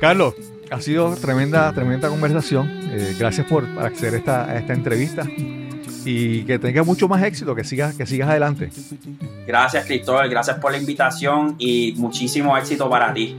[0.00, 0.34] Carlos,
[0.70, 2.68] ha sido tremenda, tremenda conversación.
[2.90, 5.24] Eh, gracias por acceder a esta, a esta entrevista
[6.04, 8.70] y que tengas mucho más éxito, que sigas, que sigas adelante.
[9.46, 13.36] Gracias Cristóbal, gracias por la invitación y muchísimo éxito para ti.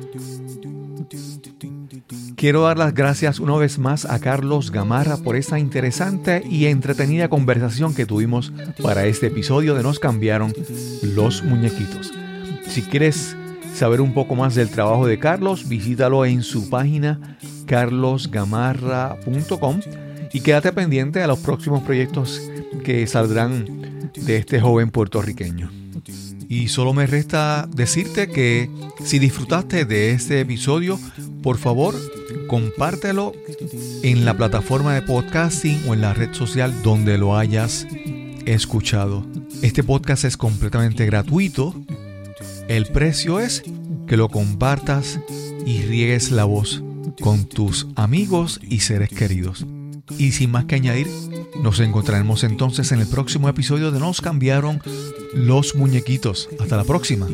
[2.44, 7.30] Quiero dar las gracias una vez más a Carlos Gamarra por esta interesante y entretenida
[7.30, 10.54] conversación que tuvimos para este episodio de Nos cambiaron
[11.04, 12.12] los muñequitos.
[12.68, 13.38] Si quieres
[13.74, 19.80] saber un poco más del trabajo de Carlos, visítalo en su página carlosgamarra.com
[20.34, 22.41] y quédate pendiente a los próximos proyectos
[22.84, 25.82] que saldrán de este joven puertorriqueño.
[26.50, 28.70] Y solo me resta decirte que
[29.04, 31.00] si disfrutaste de este episodio,
[31.41, 31.96] por favor,
[32.48, 33.34] compártelo
[34.04, 37.88] en la plataforma de podcasting o en la red social donde lo hayas
[38.46, 39.26] escuchado.
[39.62, 41.74] Este podcast es completamente gratuito.
[42.68, 43.64] El precio es
[44.08, 45.20] que lo compartas
[45.66, 46.84] y riegues la voz
[47.22, 49.66] con tus amigos y seres queridos.
[50.18, 51.08] Y sin más que añadir,
[51.62, 54.82] nos encontraremos entonces en el próximo episodio de Nos cambiaron
[55.34, 56.49] los muñequitos.
[56.60, 57.28] Hasta la próxima.